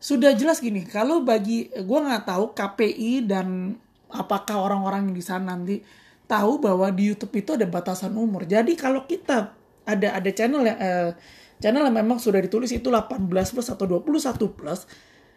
Sudah 0.00 0.32
jelas 0.32 0.64
gini 0.64 0.88
kalau 0.88 1.20
bagi 1.20 1.68
gue 1.68 1.98
nggak 2.00 2.24
tahu 2.24 2.56
KPI 2.56 3.28
dan 3.28 3.76
apakah 4.08 4.64
orang-orang 4.64 5.12
di 5.12 5.20
sana 5.20 5.52
nanti 5.52 5.84
tahu 6.24 6.64
bahwa 6.64 6.88
di 6.88 7.12
YouTube 7.12 7.44
itu 7.44 7.52
ada 7.52 7.68
batasan 7.68 8.16
umur. 8.16 8.48
Jadi 8.48 8.72
kalau 8.72 9.04
kita 9.04 9.52
ada 9.84 10.08
ada 10.16 10.30
channel 10.32 10.64
yang 10.64 10.78
eh, 10.80 11.10
channel 11.60 11.84
yang 11.84 11.96
memang 11.96 12.16
sudah 12.16 12.40
ditulis 12.40 12.72
itu 12.72 12.88
18 12.88 13.28
plus 13.28 13.68
atau 13.68 13.84
21 13.84 14.56
plus 14.56 14.80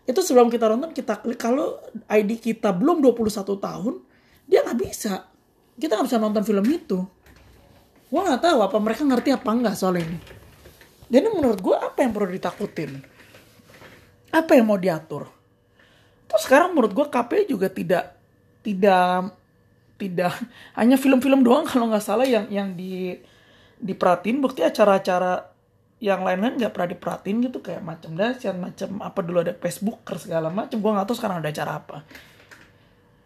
itu 0.02 0.20
sebelum 0.20 0.48
kita 0.48 0.72
nonton 0.72 0.96
kita 0.96 1.20
klik. 1.20 1.40
Kalau 1.40 1.80
ID 2.08 2.40
kita 2.40 2.72
belum 2.72 3.04
21 3.04 3.60
tahun 3.60 3.94
dia 4.48 4.64
nggak 4.64 4.80
bisa. 4.80 5.28
Kita 5.76 6.00
nggak 6.00 6.08
bisa 6.08 6.20
nonton 6.20 6.44
film 6.48 6.66
itu 6.68 7.00
gue 8.12 8.20
nggak 8.20 8.44
tahu 8.44 8.60
apa 8.60 8.78
mereka 8.84 9.08
ngerti 9.08 9.30
apa 9.32 9.50
enggak 9.56 9.76
soal 9.80 9.96
ini. 9.96 10.20
Jadi 11.08 11.28
menurut 11.32 11.60
gue 11.64 11.76
apa 11.76 12.04
yang 12.04 12.12
perlu 12.12 12.28
ditakutin? 12.28 12.92
Apa 14.36 14.60
yang 14.60 14.68
mau 14.68 14.76
diatur? 14.76 15.32
Terus 16.28 16.42
sekarang 16.44 16.76
menurut 16.76 16.92
gue 16.92 17.08
KPI 17.08 17.44
juga 17.48 17.68
tidak 17.72 18.16
tidak 18.64 19.32
tidak 19.96 20.32
hanya 20.80 21.00
film-film 21.00 21.40
doang 21.40 21.64
kalau 21.64 21.88
nggak 21.88 22.04
salah 22.04 22.28
yang 22.28 22.52
yang 22.52 22.76
di 22.76 23.16
diperhatiin. 23.80 24.44
Bukti 24.44 24.60
acara-acara 24.60 25.48
yang 26.04 26.28
lain-lain 26.28 26.60
nggak 26.60 26.72
pernah 26.76 26.90
diperhatiin 26.92 27.38
gitu. 27.48 27.64
Kayak 27.64 27.84
macam 27.84 28.12
dahsyat 28.12 28.56
macam 28.60 28.90
apa 29.00 29.20
dulu 29.24 29.40
ada 29.40 29.56
Facebook 29.56 30.04
segala 30.20 30.52
macam. 30.52 30.84
Gue 30.84 30.92
nggak 30.92 31.08
tahu 31.08 31.16
sekarang 31.16 31.40
ada 31.40 31.48
acara 31.48 31.80
apa 31.80 32.04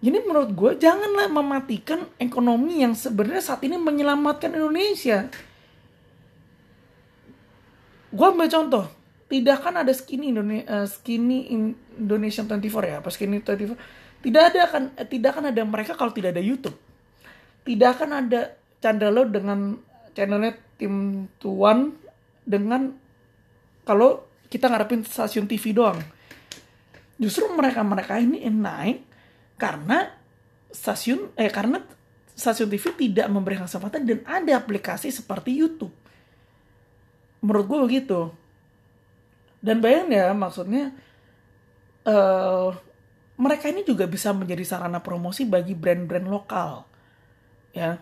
jadi 0.05 0.21
menurut 0.21 0.53
gue 0.53 0.71
janganlah 0.77 1.25
mematikan 1.33 2.05
ekonomi 2.21 2.85
yang 2.85 2.93
sebenarnya 2.93 3.41
saat 3.41 3.65
ini 3.65 3.74
menyelamatkan 3.74 4.53
Indonesia. 4.53 5.25
Gue 8.13 8.27
ambil 8.29 8.45
contoh 8.45 8.85
tidak 9.25 9.65
kan 9.65 9.81
ada 9.81 9.89
skinny 9.89 10.29
Indonesia 10.29 10.69
uh, 10.69 10.85
skinny 10.85 11.50
Indonesian 11.97 12.45
24 12.45 12.85
ya? 12.85 12.95
Apa 13.01 13.09
skinny 13.09 13.41
24 13.41 14.21
tidak 14.21 14.41
ada 14.53 14.62
kan 14.69 14.83
eh, 14.93 15.09
tidak 15.09 15.41
kan 15.41 15.50
ada 15.50 15.62
mereka 15.65 15.97
kalau 15.97 16.13
tidak 16.13 16.38
ada 16.38 16.43
YouTube? 16.45 16.77
Tidak 17.65 17.89
akan 17.97 18.09
ada 18.13 18.53
Chandra 18.77 19.09
dengan 19.09 19.74
channelnya 20.13 20.53
tim 20.77 21.25
tuan 21.41 21.97
dengan 22.45 22.93
kalau 23.81 24.21
kita 24.53 24.69
ngarepin 24.69 25.01
stasiun 25.01 25.50
TV 25.50 25.74
doang? 25.74 25.97
Justru 27.17 27.50
mereka 27.57 27.81
mereka 27.81 28.21
ini 28.21 28.45
naik 28.62 29.14
karena 29.55 30.12
stasiun 30.71 31.31
eh 31.39 31.47
karena 31.47 31.79
stasiun 32.35 32.67
TV 32.67 32.91
tidak 32.93 33.27
memberikan 33.31 33.63
kesempatan 33.65 34.03
dan 34.03 34.19
ada 34.27 34.59
aplikasi 34.59 35.07
seperti 35.09 35.55
YouTube. 35.55 35.95
Menurut 37.39 37.65
gue 37.65 37.79
begitu. 37.88 38.19
Dan 39.63 39.79
bayang 39.81 40.12
ya 40.12 40.29
maksudnya 40.35 40.93
uh, 42.05 42.75
mereka 43.39 43.71
ini 43.71 43.81
juga 43.88 44.05
bisa 44.05 44.35
menjadi 44.35 44.62
sarana 44.67 45.00
promosi 45.00 45.47
bagi 45.47 45.74
brand-brand 45.74 46.27
lokal 46.27 46.83
ya. 47.71 47.97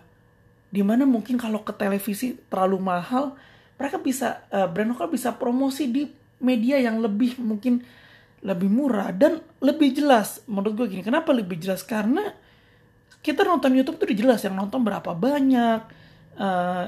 Di 0.74 0.82
mana 0.82 1.06
mungkin 1.06 1.38
kalau 1.38 1.62
ke 1.62 1.70
televisi 1.70 2.34
terlalu 2.50 2.82
mahal 2.82 3.38
mereka 3.78 4.02
bisa 4.02 4.42
uh, 4.50 4.66
brand 4.66 4.98
lokal 4.98 5.08
bisa 5.10 5.30
promosi 5.38 5.86
di 5.86 6.10
media 6.42 6.82
yang 6.82 6.98
lebih 6.98 7.38
mungkin 7.38 7.86
lebih 8.44 8.68
murah 8.68 9.10
dan 9.10 9.40
lebih 9.64 9.96
jelas. 9.96 10.44
Menurut 10.44 10.84
gue 10.84 10.86
gini 10.92 11.02
kenapa 11.02 11.32
lebih 11.32 11.56
jelas? 11.56 11.80
Karena 11.82 12.28
kita 13.24 13.40
nonton 13.40 13.72
YouTube 13.72 13.96
tuh 13.96 14.12
jelas 14.12 14.44
yang 14.44 14.52
nonton 14.52 14.84
berapa 14.84 15.16
banyak 15.16 15.80
uh, 16.36 16.84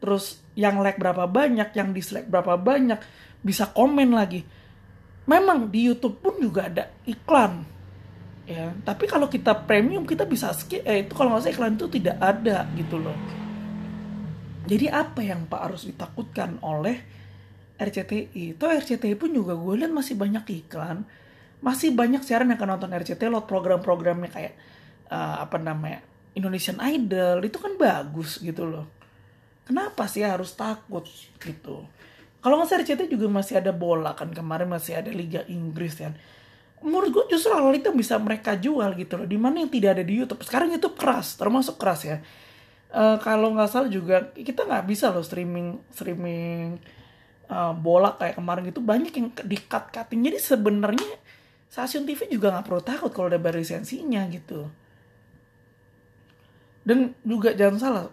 terus 0.00 0.40
yang 0.52 0.84
like 0.84 1.00
berapa 1.00 1.24
banyak 1.24 1.72
yang 1.72 1.96
dislike 1.96 2.28
berapa 2.28 2.60
banyak 2.60 3.00
bisa 3.40 3.72
komen 3.72 4.12
lagi. 4.12 4.44
Memang 5.24 5.72
di 5.72 5.88
YouTube 5.88 6.20
pun 6.20 6.36
juga 6.36 6.68
ada 6.68 6.92
iklan 7.08 7.64
ya. 8.44 8.68
Tapi 8.84 9.04
kalau 9.08 9.32
kita 9.32 9.56
premium 9.64 10.04
kita 10.04 10.28
bisa 10.28 10.52
skip 10.52 10.84
eh 10.84 11.08
itu 11.08 11.16
kalau 11.16 11.32
nggak 11.32 11.48
salah 11.48 11.54
iklan 11.56 11.74
itu 11.80 11.86
tidak 11.88 12.16
ada 12.20 12.68
gitu 12.76 13.00
loh. 13.00 13.16
Jadi 14.68 14.92
apa 14.92 15.24
yang 15.24 15.48
Pak 15.48 15.60
harus 15.72 15.88
ditakutkan 15.88 16.60
oleh 16.60 17.19
RCTI 17.80 18.52
itu 18.52 18.60
RCTI 18.60 19.16
pun 19.16 19.32
juga 19.32 19.56
gue 19.56 19.80
lihat 19.80 19.88
masih 19.88 20.20
banyak 20.20 20.44
iklan. 20.64 21.08
Masih 21.64 21.96
banyak 21.96 22.20
siaran 22.20 22.52
yang 22.52 22.60
akan 22.60 22.76
nonton 22.76 22.92
RCTI 22.92 23.28
lo 23.32 23.48
program-programnya 23.48 24.28
kayak 24.28 24.54
uh, 25.08 25.40
apa 25.40 25.56
namanya 25.56 26.04
Indonesian 26.36 26.76
Idol. 26.76 27.40
Itu 27.40 27.56
kan 27.56 27.80
bagus 27.80 28.36
gitu 28.44 28.68
loh. 28.68 28.84
Kenapa 29.64 30.04
sih 30.04 30.20
harus 30.20 30.52
takut 30.52 31.08
gitu? 31.40 31.88
Kalau 32.40 32.54
nggak 32.60 32.84
RCTI 32.84 33.08
juga 33.08 33.28
masih 33.32 33.64
ada 33.64 33.72
bola 33.72 34.12
kan 34.12 34.28
kemarin 34.28 34.68
masih 34.68 35.00
ada 35.00 35.08
Liga 35.08 35.44
Inggris 35.48 35.96
kan. 35.96 36.12
Menurut 36.80 37.12
gue 37.12 37.24
justru 37.36 37.52
hal 37.52 37.72
itu 37.76 37.92
bisa 37.92 38.16
mereka 38.20 38.56
jual 38.56 38.92
gitu 38.96 39.20
loh. 39.20 39.28
Di 39.28 39.36
mana 39.40 39.60
yang 39.64 39.72
tidak 39.72 40.00
ada 40.00 40.04
di 40.04 40.20
YouTube. 40.20 40.40
Sekarang 40.44 40.68
itu 40.72 40.88
keras 40.92 41.36
termasuk 41.40 41.80
keras 41.80 42.04
ya. 42.04 42.20
Uh, 42.90 43.16
kalau 43.22 43.54
nggak 43.54 43.70
salah 43.70 43.86
juga 43.86 44.34
kita 44.34 44.66
nggak 44.66 44.84
bisa 44.90 45.14
loh 45.14 45.22
streaming 45.22 45.78
streaming 45.94 46.82
uh, 47.50 47.74
bola 47.74 48.14
kayak 48.14 48.38
kemarin 48.38 48.62
gitu 48.70 48.80
banyak 48.80 49.12
yang 49.12 49.28
di 49.34 49.58
cut 49.58 49.90
cutting 49.90 50.22
jadi 50.22 50.38
sebenarnya 50.38 51.10
stasiun 51.70 52.06
TV 52.06 52.30
juga 52.30 52.54
nggak 52.54 52.66
perlu 52.66 52.82
takut 52.82 53.10
kalau 53.14 53.30
ada 53.30 53.38
lisensinya 53.38 54.26
gitu. 54.30 54.66
Dan 56.80 57.14
juga 57.22 57.54
jangan 57.54 57.76
salah 57.78 58.06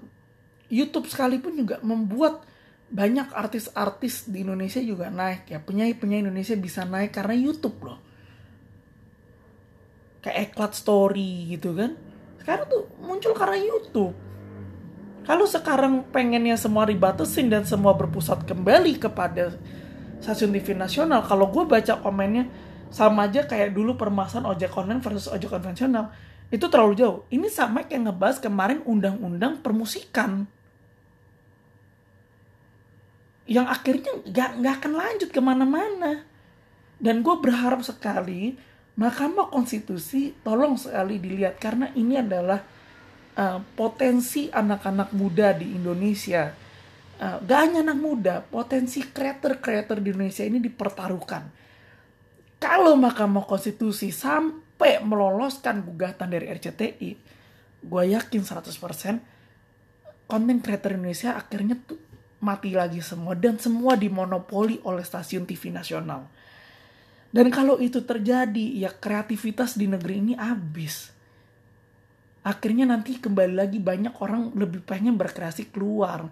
YouTube 0.67 1.07
sekalipun 1.07 1.55
juga 1.55 1.81
membuat 1.81 2.43
banyak 2.87 3.33
artis-artis 3.33 4.29
di 4.29 4.45
Indonesia 4.45 4.77
juga 4.83 5.09
naik 5.09 5.49
ya. 5.49 5.57
Penyanyi-penyanyi 5.63 6.29
Indonesia 6.29 6.55
bisa 6.59 6.85
naik 6.85 7.17
karena 7.17 7.33
YouTube 7.33 7.81
loh. 7.81 7.99
Kayak 10.21 10.53
eklat 10.53 10.73
story 10.77 11.57
gitu 11.57 11.73
kan. 11.73 11.97
Sekarang 12.37 12.69
tuh 12.69 12.83
muncul 13.01 13.33
karena 13.33 13.57
YouTube 13.57 14.26
kalau 15.27 15.43
sekarang 15.43 16.07
pengennya 16.07 16.55
semua 16.55 16.87
dibatasin 16.87 17.51
dan 17.51 17.67
semua 17.67 17.91
berpusat 17.99 18.47
kembali 18.47 18.95
kepada 18.95 19.59
stasiun 20.23 20.55
TV 20.55 20.71
nasional, 20.71 21.19
kalau 21.27 21.51
gue 21.51 21.67
baca 21.67 21.99
komennya 21.99 22.47
sama 22.87 23.27
aja 23.27 23.43
kayak 23.43 23.75
dulu 23.75 23.99
permasalahan 23.99 24.55
ojek 24.55 24.71
online 24.79 25.03
versus 25.03 25.27
ojek 25.27 25.51
konvensional. 25.51 26.15
Itu 26.47 26.71
terlalu 26.71 26.95
jauh. 26.95 27.17
Ini 27.27 27.51
sama 27.51 27.83
kayak 27.83 28.07
ngebahas 28.07 28.37
kemarin 28.39 28.79
undang-undang 28.87 29.59
permusikan. 29.59 30.47
Yang 33.51 33.67
akhirnya 33.67 34.11
gak, 34.31 34.49
gak 34.63 34.73
akan 34.79 34.93
lanjut 34.95 35.29
ke 35.35 35.41
mana-mana. 35.43 36.23
Dan 37.03 37.19
gue 37.19 37.35
berharap 37.35 37.83
sekali 37.83 38.55
Mahkamah 38.95 39.51
Konstitusi 39.51 40.31
tolong 40.39 40.79
sekali 40.79 41.19
dilihat 41.19 41.59
karena 41.59 41.91
ini 41.99 42.15
adalah 42.15 42.63
uh, 43.37 43.61
potensi 43.77 44.49
anak-anak 44.49 45.13
muda 45.13 45.53
di 45.53 45.77
Indonesia. 45.77 46.51
Uh, 47.17 47.41
gak 47.45 47.59
hanya 47.65 47.81
anak 47.85 47.99
muda, 48.01 48.35
potensi 48.45 49.01
kreator-kreator 49.01 50.01
di 50.01 50.13
Indonesia 50.13 50.45
ini 50.45 50.61
dipertaruhkan. 50.61 51.49
Kalau 52.57 52.97
Mahkamah 52.97 53.45
Konstitusi 53.45 54.09
sampai 54.09 55.01
meloloskan 55.01 55.85
gugatan 55.85 56.33
dari 56.33 56.49
RCTI, 56.49 57.09
gue 57.85 58.03
yakin 58.13 58.41
100% 58.41 60.25
konten 60.27 60.57
kreator 60.59 60.91
Indonesia 60.97 61.39
akhirnya 61.39 61.79
tuh 61.87 61.97
mati 62.43 62.75
lagi 62.75 63.01
semua 63.01 63.33
dan 63.33 63.57
semua 63.57 63.97
dimonopoli 63.97 64.81
oleh 64.85 65.01
stasiun 65.01 65.45
TV 65.45 65.73
nasional. 65.73 66.29
Dan 67.33 67.49
kalau 67.49 67.77
itu 67.81 68.01
terjadi, 68.05 68.65
ya 68.77 68.93
kreativitas 68.93 69.75
di 69.77 69.89
negeri 69.89 70.21
ini 70.21 70.33
habis 70.37 71.16
akhirnya 72.47 72.87
nanti 72.87 73.19
kembali 73.19 73.59
lagi 73.59 73.83
banyak 73.83 74.15
orang 74.23 74.55
lebih 74.55 74.79
pengen 74.87 75.19
berkreasi 75.19 75.67
keluar 75.67 76.31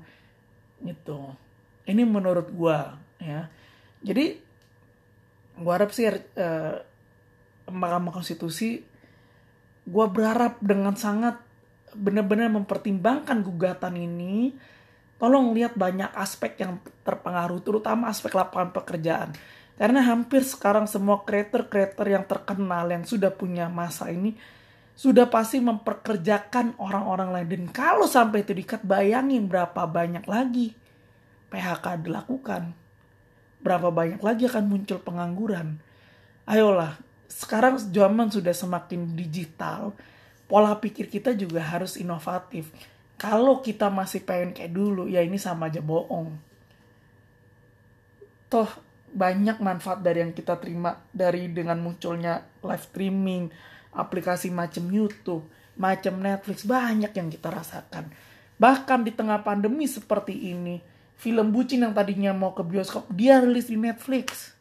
gitu. 0.80 1.36
Ini 1.84 2.08
menurut 2.08 2.56
gua 2.56 2.95
ya. 3.19 3.51
Jadi 3.99 4.39
gua 5.60 5.75
harap 5.75 5.91
sih 5.91 6.08
uh, 6.08 6.75
Mahkamah 7.67 8.15
Konstitusi 8.15 8.80
gua 9.84 10.08
berharap 10.08 10.56
dengan 10.63 10.95
sangat 10.95 11.36
benar-benar 11.91 12.47
mempertimbangkan 12.47 13.43
gugatan 13.43 13.99
ini 13.99 14.56
tolong 15.19 15.56
lihat 15.56 15.75
banyak 15.75 16.12
aspek 16.15 16.60
yang 16.60 16.80
terpengaruh 17.04 17.60
terutama 17.60 18.08
aspek 18.08 18.32
lapangan 18.32 18.71
pekerjaan. 18.71 19.30
Karena 19.75 19.99
hampir 20.08 20.47
sekarang 20.47 20.88
semua 20.88 21.28
kreator-kreator 21.28 22.08
yang 22.08 22.23
terkenal 22.23 22.88
yang 22.88 23.04
sudah 23.04 23.28
punya 23.36 23.67
masa 23.67 24.08
ini 24.08 24.39
sudah 24.95 25.27
pasti 25.27 25.60
memperkerjakan 25.60 26.79
orang-orang 26.79 27.29
lain. 27.36 27.47
Dan 27.51 27.63
kalau 27.69 28.08
sampai 28.08 28.47
itu 28.47 28.55
dikat, 28.55 28.81
bayangin 28.81 29.51
berapa 29.51 29.84
banyak 29.84 30.23
lagi 30.25 30.71
PHK 31.51 32.08
dilakukan. 32.08 32.71
Berapa 33.60 33.91
banyak 33.91 34.23
lagi 34.23 34.47
akan 34.47 34.65
muncul 34.71 35.03
pengangguran. 35.03 35.84
Ayolah, 36.47 36.95
sekarang 37.27 37.75
zaman 37.75 38.31
sudah 38.31 38.55
semakin 38.55 39.19
digital, 39.19 39.91
pola 40.47 40.71
pikir 40.79 41.12
kita 41.12 41.36
juga 41.36 41.60
harus 41.60 41.99
inovatif. 41.99 42.71
Kalau 43.19 43.60
kita 43.60 43.91
masih 43.91 44.23
pengen 44.23 44.55
kayak 44.55 44.71
dulu, 44.71 45.08
ya 45.12 45.19
ini 45.19 45.36
sama 45.36 45.67
aja 45.67 45.84
bohong. 45.84 46.36
Toh 48.47 48.69
banyak 49.15 49.63
manfaat 49.63 50.03
dari 50.03 50.19
yang 50.19 50.36
kita 50.36 50.60
terima 50.60 50.99
dari 51.15 51.47
dengan 51.47 51.79
munculnya 51.79 52.43
live 52.60 52.84
streaming, 52.84 53.47
aplikasi 53.95 54.51
macam 54.51 54.86
YouTube, 54.91 55.47
macam 55.79 56.19
Netflix 56.19 56.67
banyak 56.67 57.12
yang 57.15 57.27
kita 57.31 57.47
rasakan. 57.49 58.12
Bahkan 58.60 58.99
di 59.08 59.12
tengah 59.15 59.41
pandemi 59.43 59.88
seperti 59.88 60.51
ini, 60.51 60.79
film 61.15 61.51
bucin 61.55 61.84
yang 61.84 61.95
tadinya 61.95 62.36
mau 62.36 62.51
ke 62.51 62.63
bioskop 62.63 63.08
dia 63.12 63.39
rilis 63.39 63.71
di 63.71 63.79
Netflix. 63.79 64.55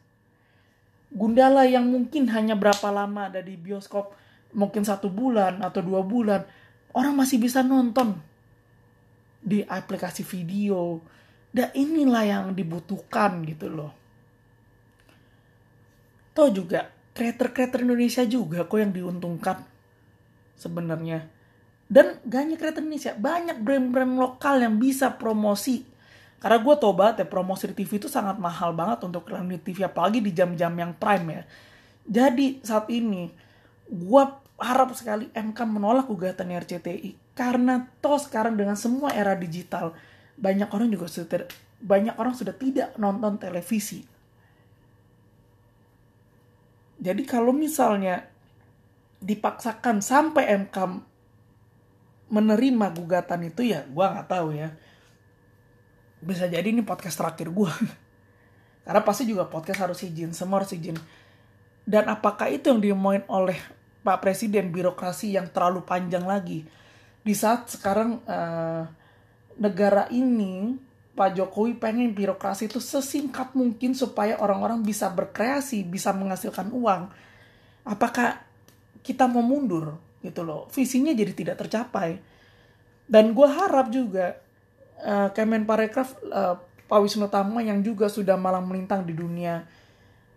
Gundala 1.11 1.63
yang 1.63 1.87
mungkin 1.87 2.27
hanya 2.31 2.59
berapa 2.59 2.91
lama 2.91 3.31
ada 3.31 3.39
di 3.39 3.55
bioskop, 3.55 4.15
mungkin 4.55 4.83
satu 4.83 5.07
bulan 5.07 5.63
atau 5.63 5.79
dua 5.79 6.03
bulan, 6.03 6.43
orang 6.91 7.15
masih 7.15 7.39
bisa 7.39 7.63
nonton 7.63 8.19
di 9.39 9.63
aplikasi 9.63 10.23
video. 10.23 10.99
Dan 11.55 11.71
inilah 11.71 12.23
yang 12.27 12.45
dibutuhkan 12.51 13.39
gitu 13.47 13.71
loh. 13.71 13.95
Toh 16.35 16.51
juga 16.51 16.91
creator-creator 17.15 17.87
Indonesia 17.87 18.21
juga 18.27 18.67
kok 18.67 18.75
yang 18.75 18.91
diuntungkan 18.91 19.63
sebenarnya. 20.59 21.23
Dan 21.87 22.19
gak 22.27 22.39
hanya 22.43 22.55
creator 22.59 22.83
Indonesia, 22.83 23.15
banyak 23.15 23.57
brand-brand 23.63 24.13
lokal 24.19 24.59
yang 24.59 24.75
bisa 24.75 25.15
promosi. 25.15 25.87
Karena 26.43 26.59
gue 26.59 26.75
tau 26.75 26.91
banget 26.91 27.23
ya, 27.23 27.27
promosi 27.31 27.71
di 27.71 27.75
TV 27.77 28.03
itu 28.03 28.11
sangat 28.11 28.35
mahal 28.35 28.75
banget 28.75 29.07
untuk 29.07 29.23
iklan 29.25 29.47
di 29.47 29.57
TV, 29.57 29.87
apalagi 29.87 30.19
di 30.19 30.35
jam-jam 30.35 30.75
yang 30.75 30.91
prime 30.93 31.25
ya. 31.31 31.43
Jadi 32.05 32.61
saat 32.61 32.91
ini, 32.91 33.31
gue 33.87 34.23
harap 34.59 34.91
sekali 34.93 35.31
MK 35.31 35.59
menolak 35.65 36.11
gugatan 36.11 36.51
RCTI. 36.51 37.31
Karena 37.31 37.87
toh 38.03 38.19
sekarang 38.19 38.59
dengan 38.59 38.75
semua 38.75 39.15
era 39.15 39.33
digital, 39.33 39.95
banyak 40.35 40.67
orang 40.67 40.91
juga 40.91 41.07
sudah 41.07 41.47
banyak 41.75 42.15
orang 42.17 42.33
sudah 42.33 42.55
tidak 42.55 42.95
nonton 42.97 43.37
televisi 43.37 44.14
jadi 47.05 47.21
kalau 47.21 47.53
misalnya 47.53 48.25
dipaksakan 49.21 50.01
sampai 50.01 50.49
MK 50.65 50.77
menerima 52.33 52.85
gugatan 52.97 53.45
itu 53.45 53.69
ya 53.69 53.85
gue 53.85 54.05
nggak 54.05 54.25
tahu 54.25 54.57
ya. 54.57 54.73
Bisa 56.25 56.49
jadi 56.49 56.65
ini 56.65 56.81
podcast 56.81 57.21
terakhir 57.21 57.53
gue. 57.53 57.69
Karena 58.85 59.01
pasti 59.05 59.29
juga 59.29 59.45
podcast 59.45 59.85
harus 59.85 60.01
izin, 60.01 60.33
semua 60.33 60.65
harus 60.65 60.73
izin. 60.73 60.97
Dan 61.85 62.09
apakah 62.09 62.49
itu 62.49 62.73
yang 62.73 62.81
dimauin 62.81 63.21
oleh 63.29 63.57
Pak 64.01 64.25
Presiden 64.25 64.73
birokrasi 64.73 65.37
yang 65.37 65.53
terlalu 65.53 65.85
panjang 65.85 66.25
lagi? 66.25 66.65
Di 67.21 67.33
saat 67.37 67.69
sekarang 67.69 68.25
uh, 68.25 68.89
negara 69.61 70.09
ini 70.09 70.73
Pak 71.15 71.39
Jokowi 71.39 71.79
pengen 71.79 72.11
birokrasi 72.11 72.67
itu 72.67 72.83
sesingkat 72.83 73.55
mungkin 73.55 73.95
supaya 73.95 74.35
orang-orang 74.35 74.83
bisa 74.83 75.07
berkreasi, 75.07 75.87
bisa 75.87 76.11
menghasilkan 76.11 76.67
uang. 76.75 77.07
Apakah 77.87 78.43
kita 78.99 79.23
mau 79.23 79.39
mundur 79.39 79.95
gitu 80.19 80.43
loh? 80.43 80.67
Visinya 80.75 81.15
jadi 81.15 81.31
tidak 81.31 81.63
tercapai. 81.63 82.19
Dan 83.07 83.31
gue 83.31 83.47
harap 83.47 83.87
juga 83.95 84.35
uh, 84.99 85.31
Kemenparekraf 85.31 86.09
uh, 86.27 86.59
Pak 86.85 86.99
Wisnu 86.99 87.31
Tama 87.31 87.63
yang 87.63 87.79
juga 87.79 88.11
sudah 88.11 88.35
malang 88.35 88.67
melintang 88.67 89.07
di 89.07 89.15
dunia 89.15 89.63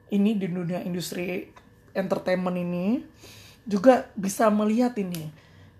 ini 0.09 0.38
di 0.38 0.49
dunia 0.49 0.81
industri 0.87 1.45
entertainment 1.93 2.57
ini 2.57 3.03
juga 3.67 4.09
bisa 4.17 4.49
melihat 4.49 4.95
ini. 4.97 5.29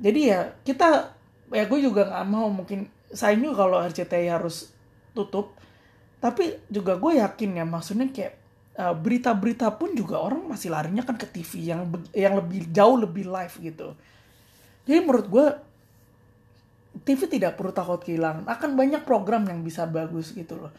Jadi 0.02 0.20
ya 0.26 0.52
kita 0.66 1.14
ya 1.54 1.64
gue 1.64 1.80
juga 1.80 2.04
nggak 2.04 2.26
mau 2.28 2.50
mungkin 2.52 2.90
saya 3.08 3.38
ini 3.38 3.48
kalau 3.56 3.80
RCTI 3.80 4.28
harus 4.28 4.77
tutup. 5.14 5.54
Tapi 6.18 6.66
juga 6.66 6.98
gue 6.98 7.22
yakin 7.22 7.62
ya 7.62 7.64
maksudnya 7.64 8.10
kayak 8.10 8.34
uh, 8.78 8.94
berita-berita 8.94 9.74
pun 9.74 9.94
juga 9.94 10.22
orang 10.22 10.46
masih 10.46 10.70
larinya 10.70 11.02
kan 11.02 11.18
ke 11.18 11.26
TV 11.26 11.70
yang 11.70 11.86
yang 12.14 12.38
lebih 12.38 12.70
jauh 12.70 12.98
lebih 12.98 13.26
live 13.26 13.54
gitu. 13.58 13.94
Jadi 14.88 14.98
menurut 15.04 15.26
gue 15.28 15.46
TV 17.04 17.20
tidak 17.30 17.54
perlu 17.54 17.70
takut 17.70 18.00
kehilangan. 18.02 18.48
Akan 18.48 18.74
banyak 18.74 19.04
program 19.06 19.46
yang 19.46 19.60
bisa 19.62 19.84
bagus 19.86 20.34
gitu 20.34 20.58
loh. 20.58 20.72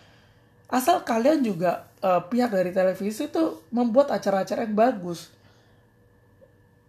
Asal 0.69 1.01
kalian 1.01 1.41
juga 1.41 1.89
uh, 2.03 2.21
pihak 2.21 2.53
dari 2.53 2.69
televisi 2.69 3.25
itu 3.25 3.65
membuat 3.73 4.13
acara-acara 4.13 4.65
yang 4.65 4.77
bagus. 4.77 5.33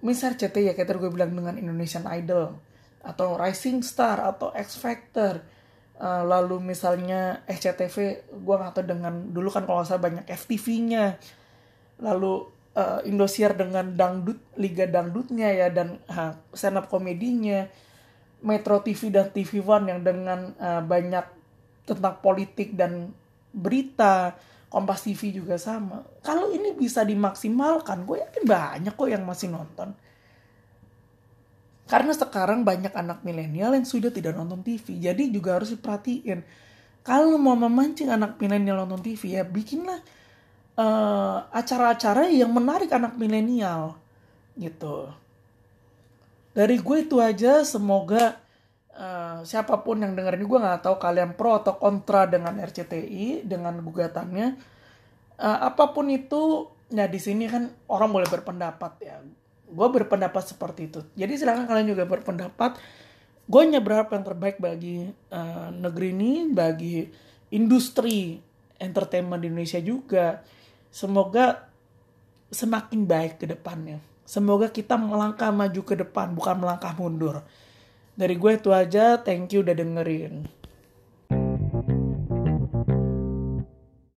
Misal 0.00 0.37
CT 0.37 0.57
ya 0.64 0.72
kayak 0.72 0.88
tadi 0.88 0.98
gue 1.00 1.12
bilang 1.12 1.33
dengan 1.33 1.57
Indonesian 1.57 2.05
Idol 2.09 2.57
atau 3.00 3.37
Rising 3.40 3.81
Star 3.81 4.20
atau 4.20 4.53
X 4.53 4.76
Factor 4.76 5.40
uh, 6.01 6.25
lalu 6.25 6.59
misalnya 6.73 7.45
SCTV 7.47 8.27
gue 8.33 8.55
nggak 8.57 8.73
tahu 8.73 8.85
dengan 8.89 9.31
dulu 9.31 9.53
kan 9.53 9.69
kalau 9.69 9.85
saya 9.85 10.01
banyak 10.01 10.25
FTV-nya 10.27 11.21
lalu 12.01 12.49
uh, 12.75 13.05
Indosiar 13.05 13.55
dengan 13.55 13.93
dangdut 13.95 14.41
liga 14.57 14.89
dangdutnya 14.89 15.53
ya 15.53 15.69
dan 15.69 16.01
uh, 16.09 16.35
stand 16.57 16.81
up 16.81 16.89
komedinya. 16.89 17.69
Metro 18.41 18.81
TV 18.81 19.13
dan 19.13 19.29
TV 19.37 19.61
One 19.61 19.93
yang 19.93 20.01
dengan 20.01 20.57
uh, 20.57 20.81
banyak 20.81 21.29
tentang 21.85 22.25
politik 22.25 22.73
dan 22.73 23.13
berita. 23.53 24.33
Kompas 24.71 25.03
TV 25.03 25.35
juga 25.35 25.59
sama. 25.59 26.07
Kalau 26.23 26.49
ini 26.55 26.73
bisa 26.73 27.03
dimaksimalkan 27.03 28.07
gue 28.07 28.23
yakin 28.23 28.45
banyak 28.47 28.95
kok 28.95 29.11
yang 29.11 29.27
masih 29.27 29.51
nonton 29.51 29.93
karena 31.90 32.14
sekarang 32.14 32.62
banyak 32.62 32.94
anak 32.94 33.26
milenial 33.26 33.74
yang 33.74 33.83
sudah 33.83 34.14
tidak 34.14 34.38
nonton 34.38 34.62
TV. 34.62 35.03
Jadi 35.03 35.35
juga 35.35 35.59
harus 35.59 35.74
diperhatiin. 35.74 36.46
Kalau 37.03 37.35
mau 37.35 37.59
memancing 37.59 38.07
anak 38.07 38.38
milenial 38.38 38.87
nonton 38.87 39.03
TV 39.03 39.35
ya 39.35 39.42
bikinlah 39.42 39.98
uh, 40.79 41.50
acara-acara 41.50 42.31
yang 42.31 42.55
menarik 42.55 42.94
anak 42.94 43.18
milenial 43.18 43.98
gitu. 44.55 45.11
Dari 46.55 46.79
gue 46.79 46.96
itu 47.03 47.18
aja 47.18 47.66
semoga 47.66 48.38
uh, 48.94 49.42
siapa 49.42 49.83
pun 49.83 49.98
yang 49.98 50.14
dengerin 50.14 50.46
gue 50.46 50.59
nggak 50.62 50.87
tahu 50.87 50.94
kalian 51.03 51.35
pro 51.35 51.59
atau 51.59 51.74
kontra 51.74 52.31
dengan 52.31 52.55
RCTI 52.55 53.42
dengan 53.42 53.83
gugatannya. 53.83 54.55
Uh, 55.42 55.59
apa 55.66 55.90
pun 55.90 56.07
itu 56.07 56.70
ya 56.87 57.11
di 57.11 57.18
sini 57.18 57.50
kan 57.50 57.66
orang 57.90 58.14
boleh 58.14 58.29
berpendapat 58.31 58.92
ya 59.03 59.18
gue 59.71 59.89
berpendapat 59.95 60.43
seperti 60.43 60.91
itu. 60.91 61.01
Jadi 61.15 61.33
silahkan 61.39 61.71
kalian 61.71 61.95
juga 61.95 62.05
berpendapat 62.05 62.77
gue 63.51 63.61
hanya 63.67 63.83
berharap 63.83 64.15
yang 64.15 64.23
terbaik 64.23 64.63
bagi 64.63 65.11
uh, 65.35 65.75
negeri 65.75 66.15
ini 66.15 66.47
bagi 66.55 67.03
industri 67.51 68.39
entertainment 68.79 69.43
di 69.43 69.51
Indonesia 69.51 69.83
juga. 69.83 70.39
Semoga 70.91 71.67
semakin 72.55 73.11
baik 73.11 73.43
ke 73.43 73.47
depannya. 73.51 73.99
Semoga 74.23 74.71
kita 74.71 74.95
melangkah 74.95 75.51
maju 75.51 75.83
ke 75.83 75.99
depan 75.99 76.31
bukan 76.39 76.63
melangkah 76.63 76.95
mundur. 76.95 77.43
Dari 78.15 78.39
gue 78.39 78.53
itu 78.55 78.71
aja 78.71 79.19
thank 79.19 79.51
you 79.51 79.67
udah 79.67 79.75
dengerin 79.75 80.60